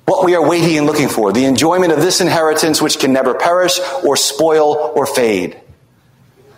what 0.05 0.25
we 0.25 0.33
are 0.35 0.47
waiting 0.47 0.77
and 0.77 0.87
looking 0.87 1.09
for 1.09 1.33
the 1.33 1.45
enjoyment 1.45 1.91
of 1.91 1.99
this 1.99 2.21
inheritance 2.21 2.81
which 2.81 2.97
can 2.97 3.13
never 3.13 3.35
perish 3.35 3.77
or 4.03 4.15
spoil 4.15 4.93
or 4.95 5.05
fade. 5.05 5.61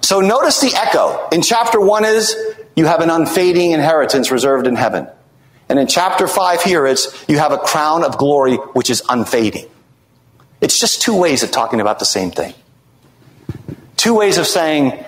So 0.09 0.21
notice 0.21 0.59
the 0.59 0.73
echo 0.75 1.27
in 1.31 1.43
chapter 1.43 1.79
1 1.79 2.03
is 2.03 2.35
you 2.75 2.87
have 2.87 3.01
an 3.01 3.11
unfading 3.11 3.73
inheritance 3.73 4.31
reserved 4.31 4.65
in 4.65 4.75
heaven. 4.75 5.07
And 5.69 5.77
in 5.77 5.85
chapter 5.85 6.27
5 6.27 6.63
here, 6.63 6.87
it's 6.87 7.25
you 7.29 7.37
have 7.37 7.51
a 7.51 7.59
crown 7.59 8.03
of 8.03 8.17
glory 8.17 8.55
which 8.55 8.89
is 8.89 9.03
unfading. 9.07 9.69
It's 10.61 10.79
just 10.79 11.03
two 11.03 11.15
ways 11.15 11.43
of 11.43 11.51
talking 11.51 11.79
about 11.79 11.99
the 11.99 12.05
same 12.05 12.31
thing. 12.31 12.55
Two 13.97 14.15
ways 14.15 14.39
of 14.39 14.47
saying 14.47 15.05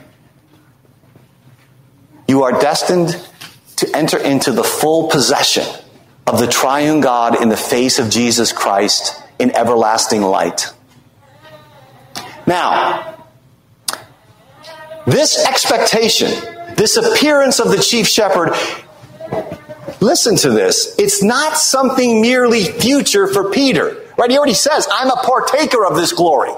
you 2.27 2.43
are 2.43 2.61
destined 2.61 3.19
to 3.77 3.97
enter 3.97 4.19
into 4.19 4.51
the 4.51 4.63
full 4.63 5.09
possession 5.09 5.65
of 6.27 6.37
the 6.37 6.45
triune 6.45 7.01
God 7.01 7.41
in 7.41 7.49
the 7.49 7.57
face 7.57 7.97
of 7.97 8.11
Jesus 8.11 8.53
Christ 8.53 9.19
in 9.39 9.49
everlasting 9.55 10.21
light. 10.21 10.71
Now, 12.45 13.10
this 15.05 15.45
expectation, 15.45 16.29
this 16.75 16.97
appearance 16.97 17.59
of 17.59 17.69
the 17.69 17.77
chief 17.81 18.07
shepherd, 18.07 18.53
listen 19.99 20.35
to 20.37 20.49
this. 20.49 20.95
It's 20.97 21.23
not 21.23 21.57
something 21.57 22.21
merely 22.21 22.63
future 22.63 23.27
for 23.27 23.51
Peter. 23.51 23.97
Right? 24.17 24.29
He 24.29 24.37
already 24.37 24.53
says, 24.53 24.87
I'm 24.91 25.09
a 25.09 25.15
partaker 25.15 25.85
of 25.85 25.95
this 25.95 26.13
glory. 26.13 26.51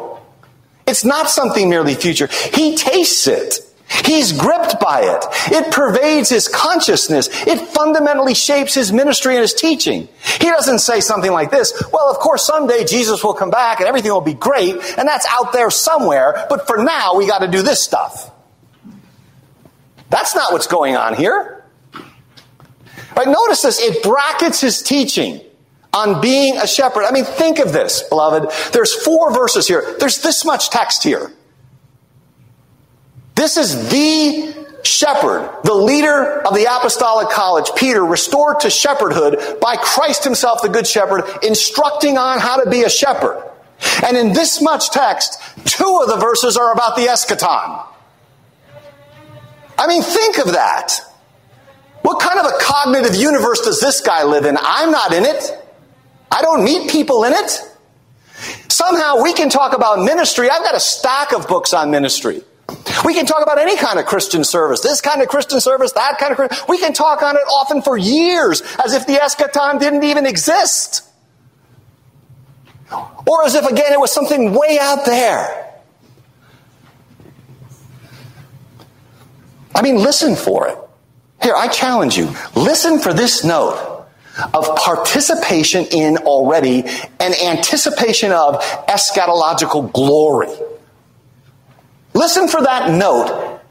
It's 0.85 1.05
not 1.05 1.29
something 1.29 1.69
merely 1.69 1.95
future. 1.95 2.27
He 2.53 2.75
tastes 2.75 3.27
it. 3.27 3.59
He's 4.05 4.31
gripped 4.31 4.79
by 4.79 5.01
it. 5.01 5.25
It 5.53 5.71
pervades 5.71 6.29
his 6.29 6.47
consciousness. 6.47 7.29
It 7.47 7.59
fundamentally 7.59 8.33
shapes 8.33 8.73
his 8.73 8.91
ministry 8.91 9.35
and 9.35 9.41
his 9.41 9.53
teaching. 9.53 10.09
He 10.39 10.49
doesn't 10.49 10.79
say 10.79 10.99
something 10.99 11.31
like 11.31 11.51
this, 11.51 11.73
well, 11.91 12.09
of 12.09 12.17
course, 12.17 12.45
someday 12.45 12.85
Jesus 12.85 13.23
will 13.23 13.33
come 13.33 13.49
back 13.49 13.79
and 13.79 13.87
everything 13.87 14.11
will 14.11 14.21
be 14.21 14.33
great, 14.33 14.75
and 14.97 15.07
that's 15.07 15.27
out 15.29 15.53
there 15.53 15.69
somewhere, 15.69 16.45
but 16.49 16.67
for 16.67 16.83
now, 16.83 17.15
we 17.15 17.27
got 17.27 17.39
to 17.39 17.47
do 17.47 17.61
this 17.61 17.83
stuff. 17.83 18.31
That's 20.09 20.35
not 20.35 20.51
what's 20.51 20.67
going 20.67 20.95
on 20.95 21.15
here. 21.15 21.65
Right, 23.15 23.27
notice 23.27 23.61
this, 23.61 23.79
it 23.79 24.03
brackets 24.03 24.59
his 24.61 24.81
teaching 24.81 25.41
on 25.93 26.21
being 26.21 26.57
a 26.57 26.65
shepherd. 26.65 27.03
I 27.05 27.11
mean, 27.11 27.25
think 27.25 27.59
of 27.59 27.71
this, 27.71 28.03
beloved. 28.03 28.51
There's 28.73 28.93
four 28.93 29.31
verses 29.31 29.67
here. 29.67 29.95
There's 29.99 30.21
this 30.21 30.43
much 30.43 30.69
text 30.71 31.03
here. 31.03 31.31
This 33.43 33.57
is 33.57 33.89
the 33.89 34.55
shepherd, 34.83 35.51
the 35.65 35.73
leader 35.73 36.47
of 36.47 36.55
the 36.55 36.63
apostolic 36.63 37.27
college, 37.27 37.71
Peter, 37.75 38.01
restored 38.01 38.61
to 38.61 38.69
shepherdhood 38.69 39.59
by 39.59 39.75
Christ 39.75 40.23
himself, 40.23 40.61
the 40.61 40.69
good 40.69 40.87
shepherd, 40.87 41.25
instructing 41.43 42.17
on 42.17 42.39
how 42.39 42.63
to 42.63 42.69
be 42.69 42.83
a 42.83 42.89
shepherd. 42.89 43.43
And 44.01 44.15
in 44.15 44.31
this 44.31 44.61
much 44.61 44.91
text, 44.91 45.41
two 45.65 45.99
of 46.01 46.07
the 46.07 46.15
verses 46.21 46.55
are 46.55 46.71
about 46.71 46.95
the 46.95 47.07
eschaton. 47.07 47.85
I 49.77 49.87
mean, 49.87 50.03
think 50.03 50.37
of 50.37 50.53
that. 50.53 51.01
What 52.01 52.21
kind 52.21 52.39
of 52.39 52.45
a 52.45 52.57
cognitive 52.61 53.17
universe 53.17 53.59
does 53.59 53.81
this 53.81 53.99
guy 53.99 54.23
live 54.23 54.45
in? 54.45 54.57
I'm 54.57 54.89
not 54.89 55.11
in 55.11 55.25
it. 55.25 55.51
I 56.31 56.41
don't 56.41 56.63
meet 56.63 56.89
people 56.89 57.25
in 57.25 57.33
it. 57.33 57.61
Somehow 58.69 59.21
we 59.21 59.33
can 59.33 59.49
talk 59.49 59.75
about 59.75 59.99
ministry. 59.99 60.49
I've 60.49 60.63
got 60.63 60.75
a 60.75 60.79
stack 60.79 61.33
of 61.33 61.49
books 61.49 61.73
on 61.73 61.91
ministry. 61.91 62.41
We 63.05 63.13
can 63.13 63.25
talk 63.25 63.41
about 63.41 63.59
any 63.59 63.77
kind 63.77 63.99
of 63.99 64.05
Christian 64.05 64.43
service, 64.43 64.81
this 64.81 65.01
kind 65.01 65.21
of 65.21 65.27
Christian 65.27 65.59
service, 65.59 65.91
that 65.93 66.17
kind 66.19 66.37
of 66.37 66.69
We 66.69 66.77
can 66.77 66.93
talk 66.93 67.21
on 67.21 67.35
it 67.35 67.41
often 67.41 67.81
for 67.81 67.97
years 67.97 68.61
as 68.83 68.93
if 68.93 69.07
the 69.07 69.13
eschaton 69.13 69.79
didn't 69.79 70.03
even 70.03 70.25
exist. 70.25 71.03
Or 73.25 73.43
as 73.45 73.55
if, 73.55 73.65
again, 73.65 73.91
it 73.91 73.99
was 73.99 74.11
something 74.11 74.53
way 74.53 74.77
out 74.79 75.05
there. 75.05 75.71
I 79.75 79.81
mean, 79.81 79.95
listen 79.95 80.35
for 80.35 80.67
it. 80.67 80.77
Here, 81.41 81.55
I 81.55 81.67
challenge 81.67 82.17
you. 82.17 82.33
Listen 82.55 82.99
for 82.99 83.13
this 83.13 83.43
note 83.43 84.05
of 84.53 84.75
participation 84.75 85.85
in 85.91 86.17
already 86.17 86.83
and 87.19 87.35
anticipation 87.43 88.31
of 88.31 88.61
eschatological 88.87 89.91
glory. 89.91 90.49
Listen 92.13 92.47
for 92.47 92.61
that 92.61 92.91
note 92.91 93.61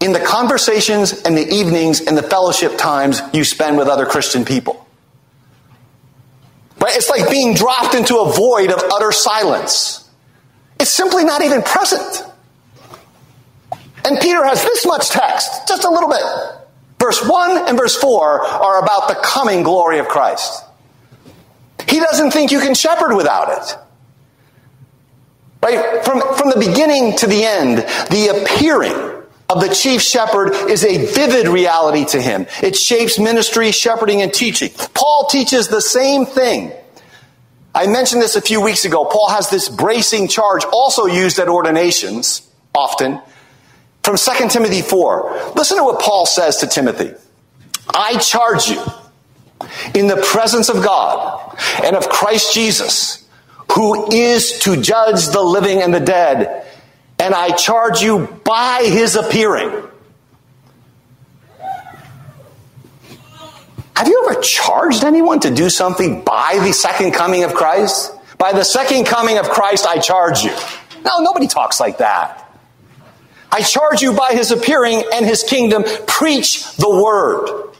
in 0.00 0.12
the 0.12 0.20
conversations 0.20 1.12
and 1.22 1.36
the 1.36 1.46
evenings 1.46 2.00
and 2.00 2.16
the 2.16 2.22
fellowship 2.22 2.78
times 2.78 3.20
you 3.32 3.44
spend 3.44 3.76
with 3.76 3.88
other 3.88 4.06
Christian 4.06 4.44
people. 4.44 4.86
Right? 6.80 6.96
It's 6.96 7.10
like 7.10 7.30
being 7.30 7.54
dropped 7.54 7.94
into 7.94 8.16
a 8.18 8.32
void 8.32 8.70
of 8.70 8.82
utter 8.90 9.12
silence. 9.12 10.08
It's 10.78 10.90
simply 10.90 11.24
not 11.24 11.42
even 11.42 11.62
present. 11.62 12.24
And 14.04 14.18
Peter 14.18 14.42
has 14.44 14.62
this 14.62 14.86
much 14.86 15.10
text, 15.10 15.68
just 15.68 15.84
a 15.84 15.90
little 15.90 16.08
bit. 16.08 16.22
Verse 16.98 17.22
1 17.26 17.68
and 17.68 17.76
verse 17.76 17.96
4 17.96 18.42
are 18.42 18.82
about 18.82 19.08
the 19.08 19.14
coming 19.22 19.62
glory 19.62 19.98
of 19.98 20.08
Christ. 20.08 20.64
He 21.86 21.98
doesn't 21.98 22.30
think 22.30 22.50
you 22.50 22.60
can 22.60 22.74
shepherd 22.74 23.14
without 23.14 23.50
it. 23.50 23.76
Right? 25.62 26.04
From, 26.04 26.20
from 26.36 26.50
the 26.50 26.58
beginning 26.58 27.16
to 27.16 27.26
the 27.26 27.44
end, 27.44 27.78
the 28.10 28.42
appearing 28.42 29.10
of 29.50 29.60
the 29.60 29.74
chief 29.74 30.00
shepherd 30.00 30.52
is 30.70 30.84
a 30.84 31.06
vivid 31.06 31.48
reality 31.48 32.04
to 32.06 32.20
him. 32.20 32.46
It 32.62 32.76
shapes 32.76 33.18
ministry, 33.18 33.72
shepherding, 33.72 34.22
and 34.22 34.32
teaching. 34.32 34.70
Paul 34.94 35.26
teaches 35.28 35.68
the 35.68 35.80
same 35.80 36.24
thing. 36.24 36.72
I 37.74 37.86
mentioned 37.86 38.22
this 38.22 38.36
a 38.36 38.40
few 38.40 38.60
weeks 38.60 38.84
ago. 38.84 39.04
Paul 39.04 39.30
has 39.30 39.50
this 39.50 39.68
bracing 39.68 40.28
charge 40.28 40.64
also 40.72 41.06
used 41.06 41.38
at 41.38 41.48
ordinations 41.48 42.48
often 42.74 43.20
from 44.02 44.16
2 44.16 44.48
Timothy 44.48 44.82
4. 44.82 45.52
Listen 45.56 45.78
to 45.78 45.84
what 45.84 46.00
Paul 46.00 46.26
says 46.26 46.58
to 46.58 46.66
Timothy. 46.66 47.12
I 47.94 48.16
charge 48.18 48.68
you 48.68 48.82
in 49.94 50.06
the 50.06 50.16
presence 50.16 50.68
of 50.68 50.82
God 50.82 51.56
and 51.84 51.96
of 51.96 52.08
Christ 52.08 52.54
Jesus 52.54 53.19
who 53.72 54.12
is 54.12 54.60
to 54.60 54.80
judge 54.80 55.28
the 55.28 55.42
living 55.42 55.82
and 55.82 55.94
the 55.94 56.00
dead. 56.00 56.66
And 57.18 57.34
I 57.34 57.50
charge 57.50 58.00
you 58.00 58.26
by 58.44 58.82
his 58.84 59.16
appearing. 59.16 59.70
Have 63.94 64.08
you 64.08 64.24
ever 64.26 64.40
charged 64.40 65.04
anyone 65.04 65.40
to 65.40 65.50
do 65.50 65.68
something 65.68 66.24
by 66.24 66.58
the 66.64 66.72
second 66.72 67.12
coming 67.12 67.44
of 67.44 67.54
Christ? 67.54 68.12
By 68.38 68.52
the 68.52 68.64
second 68.64 69.04
coming 69.04 69.36
of 69.36 69.50
Christ, 69.50 69.86
I 69.86 69.98
charge 69.98 70.42
you. 70.42 70.52
No, 71.04 71.18
nobody 71.20 71.46
talks 71.46 71.78
like 71.78 71.98
that. 71.98 72.50
I 73.52 73.60
charge 73.60 74.00
you 74.00 74.14
by 74.14 74.32
his 74.32 74.52
appearing 74.52 75.02
and 75.12 75.26
his 75.26 75.42
kingdom, 75.42 75.84
preach 76.06 76.76
the 76.76 76.88
word. 76.88 77.74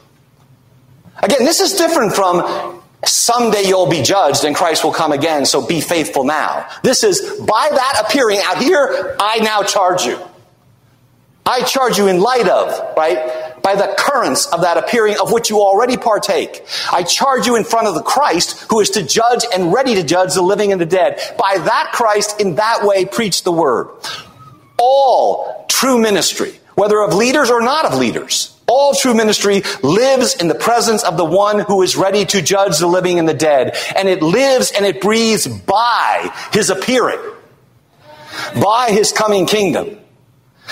Again, 1.23 1.45
this 1.45 1.59
is 1.59 1.73
different 1.73 2.13
from 2.13 2.80
Someday 3.05 3.63
you'll 3.63 3.89
be 3.89 4.03
judged 4.03 4.43
and 4.43 4.55
Christ 4.55 4.83
will 4.83 4.93
come 4.93 5.11
again, 5.11 5.45
so 5.45 5.65
be 5.65 5.81
faithful 5.81 6.23
now. 6.23 6.67
This 6.83 7.03
is 7.03 7.39
by 7.39 7.67
that 7.71 8.05
appearing 8.05 8.39
out 8.43 8.57
here, 8.61 9.15
I 9.19 9.39
now 9.39 9.63
charge 9.63 10.05
you. 10.05 10.19
I 11.45 11.63
charge 11.63 11.97
you 11.97 12.07
in 12.07 12.19
light 12.19 12.47
of, 12.47 12.95
right? 12.95 13.61
By 13.63 13.75
the 13.75 13.95
currents 13.97 14.45
of 14.47 14.61
that 14.61 14.77
appearing 14.77 15.17
of 15.19 15.31
which 15.31 15.49
you 15.49 15.59
already 15.59 15.97
partake. 15.97 16.63
I 16.91 17.01
charge 17.01 17.47
you 17.47 17.55
in 17.55 17.63
front 17.63 17.87
of 17.87 17.95
the 17.95 18.03
Christ 18.03 18.65
who 18.69 18.79
is 18.79 18.91
to 18.91 19.03
judge 19.03 19.43
and 19.53 19.73
ready 19.73 19.95
to 19.95 20.03
judge 20.03 20.35
the 20.35 20.43
living 20.43 20.71
and 20.71 20.79
the 20.79 20.85
dead. 20.85 21.19
By 21.37 21.57
that 21.57 21.91
Christ, 21.93 22.39
in 22.39 22.55
that 22.55 22.83
way, 22.83 23.05
preach 23.05 23.43
the 23.43 23.51
word. 23.51 23.89
All 24.77 25.65
true 25.67 25.99
ministry, 25.99 26.53
whether 26.75 27.01
of 27.01 27.15
leaders 27.15 27.49
or 27.49 27.61
not 27.61 27.85
of 27.85 27.97
leaders, 27.97 28.55
all 28.71 28.93
true 28.95 29.13
ministry 29.13 29.63
lives 29.83 30.35
in 30.35 30.47
the 30.47 30.55
presence 30.55 31.03
of 31.03 31.17
the 31.17 31.25
one 31.25 31.59
who 31.59 31.81
is 31.81 31.97
ready 31.97 32.25
to 32.25 32.41
judge 32.41 32.77
the 32.77 32.87
living 32.87 33.19
and 33.19 33.27
the 33.27 33.33
dead. 33.33 33.75
And 33.95 34.07
it 34.07 34.23
lives 34.23 34.71
and 34.71 34.85
it 34.85 35.01
breathes 35.01 35.45
by 35.45 36.33
his 36.53 36.69
appearing, 36.69 37.19
by 38.55 38.91
his 38.91 39.11
coming 39.11 39.45
kingdom. 39.45 39.97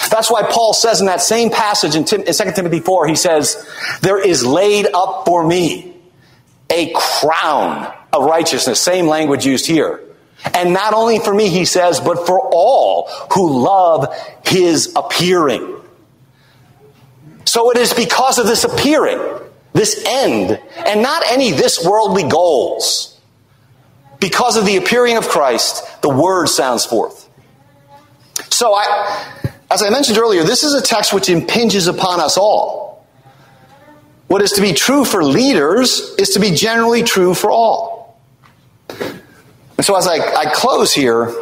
That's 0.09 0.31
why 0.31 0.43
Paul 0.43 0.73
says 0.73 1.01
in 1.01 1.07
that 1.07 1.21
same 1.21 1.49
passage 1.49 1.95
in, 1.95 2.03
in 2.03 2.33
2 2.33 2.51
Timothy 2.55 2.79
4, 2.79 3.07
he 3.07 3.15
says, 3.15 3.67
There 4.01 4.23
is 4.25 4.45
laid 4.45 4.88
up 4.93 5.25
for 5.25 5.45
me 5.45 5.93
a 6.69 6.93
crown 6.95 7.93
of 8.13 8.23
righteousness. 8.23 8.79
Same 8.79 9.07
language 9.07 9.45
used 9.45 9.65
here. 9.65 10.01
And 10.53 10.73
not 10.73 10.93
only 10.93 11.19
for 11.19 11.33
me, 11.33 11.49
he 11.49 11.65
says, 11.65 11.99
but 11.99 12.25
for 12.25 12.39
all 12.39 13.09
who 13.33 13.62
love 13.62 14.15
his 14.45 14.93
appearing. 14.95 15.78
So 17.49 17.71
it 17.71 17.79
is 17.79 17.95
because 17.95 18.38
of 18.38 18.45
this 18.45 18.63
appearing, 18.63 19.17
this 19.73 20.03
end, 20.05 20.62
and 20.85 21.01
not 21.01 21.23
any 21.31 21.49
this 21.49 21.83
worldly 21.83 22.29
goals. 22.29 23.19
Because 24.19 24.55
of 24.55 24.67
the 24.67 24.77
appearing 24.77 25.17
of 25.17 25.27
Christ, 25.27 25.83
the 26.03 26.09
word 26.09 26.45
sounds 26.45 26.85
forth. 26.85 27.27
So 28.51 28.75
I, 28.75 29.41
as 29.71 29.81
I 29.81 29.89
mentioned 29.89 30.19
earlier, 30.19 30.43
this 30.43 30.63
is 30.63 30.75
a 30.75 30.81
text 30.83 31.12
which 31.12 31.27
impinges 31.27 31.88
upon 31.88 32.19
us 32.19 32.38
all. 32.38 33.07
What 34.27 34.43
is 34.43 34.51
to 34.51 34.62
be 34.62 34.73
true 34.73 35.03
for 35.03 35.23
leaders 35.23 36.13
is 36.19 36.29
to 36.35 36.39
be 36.39 36.51
generally 36.51 37.01
true 37.01 37.33
for 37.33 37.49
all. 37.49 38.21
And 38.89 39.81
so 39.81 39.95
as 39.95 40.07
I, 40.07 40.17
I 40.17 40.51
close 40.53 40.93
here, 40.93 41.33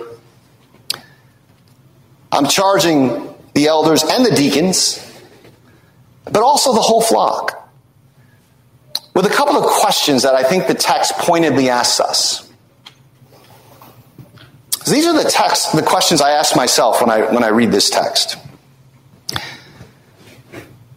I'm 2.32 2.48
charging 2.48 3.36
the 3.54 3.68
elders 3.68 4.06
and 4.06 4.26
the 4.26 4.32
deacons 4.32 5.04
but 6.32 6.44
also 6.44 6.74
the 6.74 6.82
whole 6.82 7.02
flock. 7.02 7.70
With 9.14 9.26
a 9.26 9.30
couple 9.30 9.58
of 9.58 9.66
questions 9.66 10.24
that 10.24 10.36
I 10.36 10.44
think 10.44 10.68
the 10.68 10.76
text 10.76 11.14
pointedly 11.14 11.70
asks 11.70 12.00
us. 12.00 12.48
These 14.86 15.06
are 15.06 15.22
the 15.22 15.30
text, 15.30 15.76
the 15.76 15.82
questions 15.82 16.22
I 16.22 16.32
ask 16.32 16.56
myself 16.56 17.02
when 17.02 17.10
I, 17.10 17.34
when 17.34 17.44
I 17.44 17.50
read 17.50 17.72
this 17.72 17.90
text. 17.90 18.38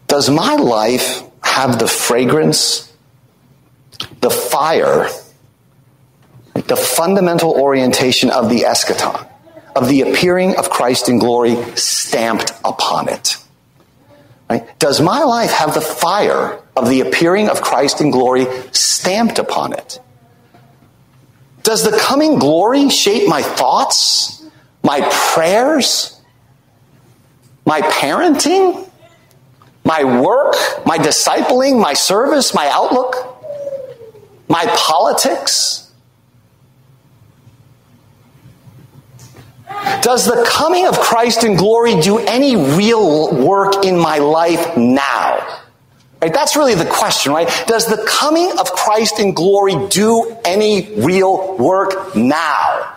Does 0.07 0.31
my 0.31 0.55
life 0.55 1.23
have 1.43 1.79
the 1.79 1.88
fragrance, 1.88 2.93
the 4.21 4.31
fire, 4.31 5.09
the 6.55 6.77
fundamental 6.77 7.53
orientation 7.53 8.31
of 8.31 8.49
the 8.49 8.61
eschaton, 8.61 9.29
of 9.75 9.88
the 9.88 10.03
appearing 10.03 10.57
of 10.57 10.71
Christ 10.71 11.09
in 11.09 11.19
glory 11.19 11.57
stamped 11.75 12.53
upon 12.64 13.09
it? 13.09 13.39
Right? 14.51 14.67
Does 14.81 15.01
my 15.01 15.23
life 15.23 15.53
have 15.53 15.75
the 15.75 15.81
fire 15.81 16.61
of 16.77 16.89
the 16.89 17.03
appearing 17.03 17.49
of 17.49 17.63
Christ 17.63 18.01
in 18.01 18.11
glory 18.11 18.49
stamped 18.73 19.39
upon 19.39 19.73
it? 19.73 20.01
Does 21.63 21.85
the 21.85 21.97
coming 21.97 22.41
glory 22.41 22.91
shape 22.91 23.29
my 23.29 23.43
thoughts, 23.43 24.45
my 24.83 25.09
prayers, 25.13 26.21
my 27.65 27.81
parenting, 27.83 28.91
my 29.85 30.03
work, 30.21 30.57
my 30.85 30.99
discipling, 30.99 31.81
my 31.81 31.93
service, 31.93 32.53
my 32.53 32.69
outlook, 32.73 33.15
my 34.49 34.65
politics? 34.77 35.89
Does 40.03 40.26
the 40.26 40.44
coming 40.48 40.87
of 40.87 40.98
Christ 40.98 41.44
in 41.44 41.57
glory 41.57 42.00
do 42.00 42.18
any 42.18 42.57
real 42.57 43.35
work 43.35 43.85
in 43.85 43.98
my 43.98 44.18
life 44.18 44.76
now? 44.76 45.61
Right? 46.20 46.33
That's 46.33 46.57
really 46.57 46.74
the 46.74 46.85
question, 46.85 47.33
right? 47.33 47.48
Does 47.66 47.87
the 47.87 48.05
coming 48.07 48.59
of 48.59 48.72
Christ 48.72 49.18
in 49.18 49.33
glory 49.33 49.74
do 49.88 50.37
any 50.44 50.94
real 50.96 51.57
work 51.57 52.14
now? 52.14 52.96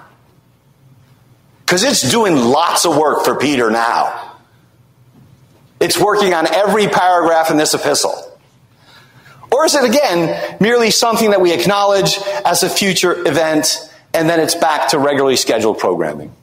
Because 1.65 1.83
it's 1.83 2.09
doing 2.11 2.35
lots 2.35 2.85
of 2.85 2.97
work 2.97 3.23
for 3.23 3.35
Peter 3.35 3.71
now. 3.71 4.33
It's 5.79 5.97
working 5.97 6.33
on 6.33 6.47
every 6.47 6.87
paragraph 6.87 7.49
in 7.49 7.57
this 7.57 7.73
epistle. 7.73 8.13
Or 9.51 9.65
is 9.65 9.75
it 9.75 9.83
again 9.83 10.57
merely 10.59 10.91
something 10.91 11.29
that 11.29 11.39
we 11.39 11.53
acknowledge 11.53 12.17
as 12.43 12.63
a 12.63 12.69
future 12.69 13.27
event 13.27 13.89
and 14.13 14.27
then 14.29 14.39
it's 14.39 14.55
back 14.55 14.89
to 14.89 14.99
regularly 14.99 15.35
scheduled 15.35 15.79
programming? 15.79 16.33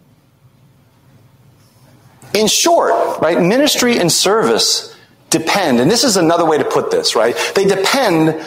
In 2.34 2.46
short, 2.46 3.20
right, 3.20 3.40
ministry 3.40 3.98
and 3.98 4.10
service 4.10 4.96
depend, 5.30 5.80
and 5.80 5.90
this 5.90 6.04
is 6.04 6.16
another 6.16 6.44
way 6.44 6.58
to 6.58 6.64
put 6.64 6.90
this, 6.90 7.16
right? 7.16 7.36
They 7.54 7.64
depend 7.64 8.46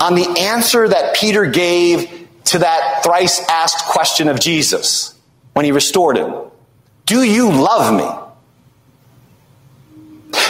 on 0.00 0.14
the 0.14 0.26
answer 0.40 0.88
that 0.88 1.16
Peter 1.16 1.46
gave 1.46 2.28
to 2.44 2.58
that 2.58 3.02
thrice 3.02 3.40
asked 3.48 3.86
question 3.86 4.28
of 4.28 4.38
Jesus 4.38 5.14
when 5.54 5.64
he 5.64 5.72
restored 5.72 6.16
him. 6.16 6.34
Do 7.06 7.22
you 7.22 7.50
love 7.50 7.94
me? 7.94 8.08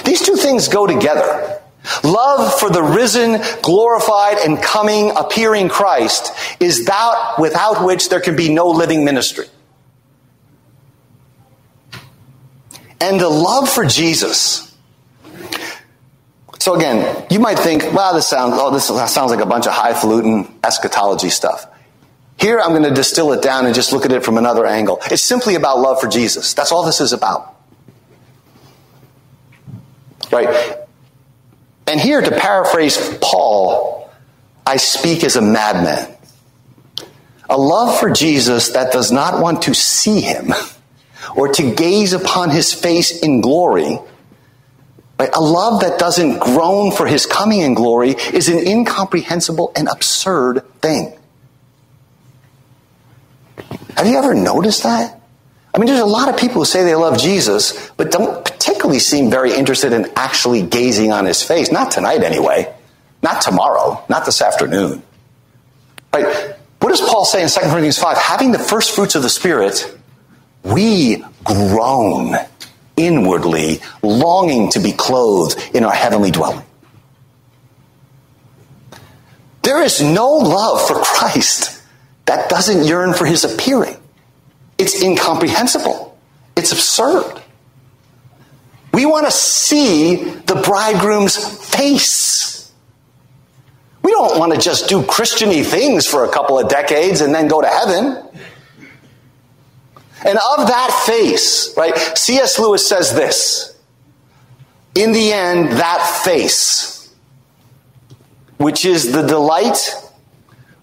These 0.04 0.22
two 0.22 0.36
things 0.36 0.68
go 0.68 0.86
together. 0.86 1.60
Love 2.02 2.58
for 2.58 2.70
the 2.70 2.82
risen, 2.82 3.42
glorified, 3.62 4.38
and 4.38 4.62
coming, 4.62 5.10
appearing 5.16 5.68
Christ 5.68 6.32
is 6.58 6.86
that 6.86 7.34
without 7.38 7.84
which 7.84 8.08
there 8.08 8.20
can 8.20 8.36
be 8.36 8.52
no 8.52 8.68
living 8.68 9.04
ministry. 9.04 9.46
And 13.00 13.20
the 13.20 13.28
love 13.28 13.68
for 13.68 13.84
Jesus 13.84 14.64
so 16.64 16.74
again, 16.74 17.26
you 17.28 17.40
might 17.40 17.58
think, 17.58 17.92
wow, 17.92 18.14
this 18.14 18.26
sounds, 18.26 18.54
oh, 18.56 18.70
this 18.70 18.86
sounds 18.86 19.30
like 19.30 19.40
a 19.40 19.44
bunch 19.44 19.66
of 19.66 19.74
highfalutin 19.74 20.48
eschatology 20.64 21.28
stuff. 21.28 21.66
Here, 22.38 22.58
I'm 22.58 22.70
going 22.70 22.84
to 22.84 22.90
distill 22.90 23.34
it 23.34 23.42
down 23.42 23.66
and 23.66 23.74
just 23.74 23.92
look 23.92 24.06
at 24.06 24.12
it 24.12 24.24
from 24.24 24.38
another 24.38 24.64
angle. 24.64 24.98
It's 25.10 25.20
simply 25.20 25.56
about 25.56 25.78
love 25.78 26.00
for 26.00 26.08
Jesus. 26.08 26.54
That's 26.54 26.72
all 26.72 26.86
this 26.86 27.02
is 27.02 27.12
about. 27.12 27.54
Right? 30.32 30.78
And 31.86 32.00
here, 32.00 32.22
to 32.22 32.30
paraphrase 32.30 33.18
Paul, 33.20 34.10
I 34.66 34.78
speak 34.78 35.22
as 35.22 35.36
a 35.36 35.42
madman. 35.42 36.16
A 37.50 37.58
love 37.58 38.00
for 38.00 38.08
Jesus 38.08 38.70
that 38.70 38.90
does 38.90 39.12
not 39.12 39.42
want 39.42 39.64
to 39.64 39.74
see 39.74 40.22
him 40.22 40.54
or 41.34 41.48
to 41.48 41.74
gaze 41.74 42.12
upon 42.12 42.50
his 42.50 42.72
face 42.72 43.20
in 43.20 43.40
glory 43.40 43.98
Right? 45.18 45.30
A 45.32 45.40
love 45.40 45.80
that 45.82 45.98
doesn't 45.98 46.40
groan 46.40 46.90
for 46.90 47.06
his 47.06 47.26
coming 47.26 47.60
in 47.60 47.74
glory 47.74 48.10
is 48.10 48.48
an 48.48 48.58
incomprehensible 48.58 49.72
and 49.76 49.88
absurd 49.88 50.64
thing. 50.80 51.16
Have 53.96 54.06
you 54.08 54.18
ever 54.18 54.34
noticed 54.34 54.82
that? 54.82 55.20
I 55.72 55.78
mean, 55.78 55.86
there's 55.86 56.00
a 56.00 56.06
lot 56.06 56.28
of 56.28 56.36
people 56.36 56.56
who 56.56 56.64
say 56.64 56.84
they 56.84 56.94
love 56.94 57.18
Jesus, 57.18 57.90
but 57.96 58.10
don't 58.10 58.44
particularly 58.44 58.98
seem 58.98 59.30
very 59.30 59.54
interested 59.54 59.92
in 59.92 60.06
actually 60.16 60.62
gazing 60.62 61.12
on 61.12 61.24
his 61.26 61.42
face. 61.42 61.70
Not 61.70 61.92
tonight, 61.92 62.22
anyway. 62.22 62.72
Not 63.22 63.40
tomorrow. 63.40 64.04
Not 64.08 64.24
this 64.24 64.42
afternoon. 64.42 65.02
Right? 66.12 66.56
What 66.80 66.90
does 66.90 67.00
Paul 67.00 67.24
say 67.24 67.42
in 67.42 67.48
2 67.48 67.60
Corinthians 67.60 67.98
5? 67.98 68.16
Having 68.16 68.52
the 68.52 68.58
first 68.58 68.94
fruits 68.94 69.14
of 69.14 69.22
the 69.22 69.30
Spirit, 69.30 69.96
we 70.64 71.22
groan 71.44 72.34
inwardly 72.96 73.80
longing 74.02 74.70
to 74.70 74.80
be 74.80 74.92
clothed 74.92 75.58
in 75.74 75.84
our 75.84 75.92
heavenly 75.92 76.30
dwelling. 76.30 76.64
There 79.62 79.82
is 79.82 80.00
no 80.02 80.28
love 80.28 80.86
for 80.86 80.94
Christ 80.96 81.82
that 82.26 82.48
doesn't 82.48 82.84
yearn 82.84 83.14
for 83.14 83.26
his 83.26 83.44
appearing. 83.44 83.96
It's 84.78 85.02
incomprehensible. 85.02 86.18
It's 86.56 86.72
absurd. 86.72 87.40
We 88.92 89.06
want 89.06 89.26
to 89.26 89.32
see 89.32 90.16
the 90.16 90.62
bridegroom's 90.64 91.36
face. 91.36 92.72
We 94.02 94.12
don't 94.12 94.38
want 94.38 94.52
to 94.54 94.60
just 94.60 94.88
do 94.88 95.02
Christiany 95.02 95.64
things 95.64 96.06
for 96.06 96.24
a 96.24 96.28
couple 96.30 96.58
of 96.58 96.68
decades 96.68 97.20
and 97.20 97.34
then 97.34 97.48
go 97.48 97.60
to 97.60 97.66
heaven. 97.66 98.22
And 100.24 100.38
of 100.38 100.68
that 100.68 101.04
face, 101.06 101.76
right, 101.76 101.96
C.S. 102.16 102.58
Lewis 102.58 102.88
says 102.88 103.12
this 103.12 103.76
In 104.94 105.12
the 105.12 105.32
end, 105.32 105.72
that 105.72 106.22
face, 106.24 107.14
which 108.56 108.86
is 108.86 109.12
the 109.12 109.22
delight 109.22 109.94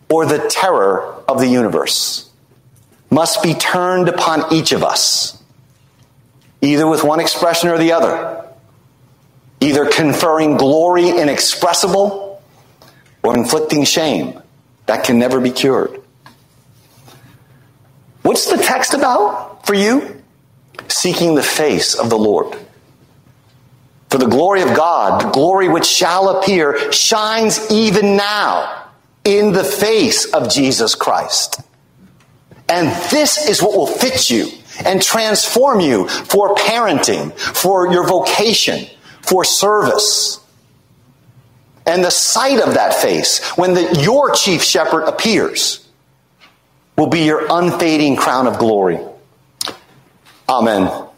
or 0.09 0.25
the 0.25 0.47
terror 0.47 1.23
of 1.27 1.39
the 1.39 1.47
universe, 1.47 2.29
must 3.09 3.41
be 3.41 3.55
turned 3.55 4.09
upon 4.09 4.53
each 4.53 4.71
of 4.71 4.83
us, 4.83 5.41
either 6.61 6.87
with 6.87 7.03
one 7.03 7.19
expression 7.19 7.69
or 7.69 7.79
the 7.79 7.93
other, 7.93 8.47
either 9.59 9.87
conferring 9.87 10.57
glory 10.57 11.09
inexpressible 11.09 12.41
or 13.23 13.37
inflicting 13.37 13.85
shame 13.85 14.39
that 14.85 15.03
can 15.03 15.17
never 15.17 15.39
be 15.39 15.51
cured. 15.51 16.00
What's 18.23 18.49
the 18.49 18.57
text 18.57 18.93
about 18.93 19.65
for 19.65 19.73
you? 19.73 20.21
Seeking 20.87 21.35
the 21.35 21.43
face 21.43 21.95
of 21.95 22.09
the 22.09 22.17
Lord. 22.17 22.57
For 24.09 24.17
the 24.17 24.27
glory 24.27 24.61
of 24.61 24.75
God, 24.75 25.21
the 25.21 25.29
glory 25.31 25.69
which 25.69 25.85
shall 25.85 26.37
appear, 26.37 26.91
shines 26.91 27.71
even 27.71 28.17
now 28.17 28.89
in 29.23 29.53
the 29.53 29.63
face 29.63 30.25
of 30.25 30.49
Jesus 30.49 30.95
Christ. 30.95 31.61
And 32.67 32.87
this 33.09 33.49
is 33.49 33.61
what 33.61 33.75
will 33.75 33.87
fit 33.87 34.29
you 34.29 34.47
and 34.85 35.01
transform 35.01 35.79
you 35.79 36.07
for 36.07 36.55
parenting, 36.55 37.33
for 37.37 37.91
your 37.91 38.05
vocation, 38.07 38.85
for 39.21 39.43
service. 39.43 40.39
And 41.85 42.03
the 42.03 42.11
sight 42.11 42.59
of 42.59 42.75
that 42.75 42.93
face, 42.93 43.43
when 43.57 43.73
the, 43.73 44.01
your 44.01 44.31
chief 44.31 44.63
shepherd 44.63 45.05
appears, 45.05 45.80
will 47.01 47.07
be 47.07 47.21
your 47.21 47.47
unfading 47.49 48.15
crown 48.15 48.45
of 48.45 48.59
glory. 48.59 48.99
Amen. 50.47 51.10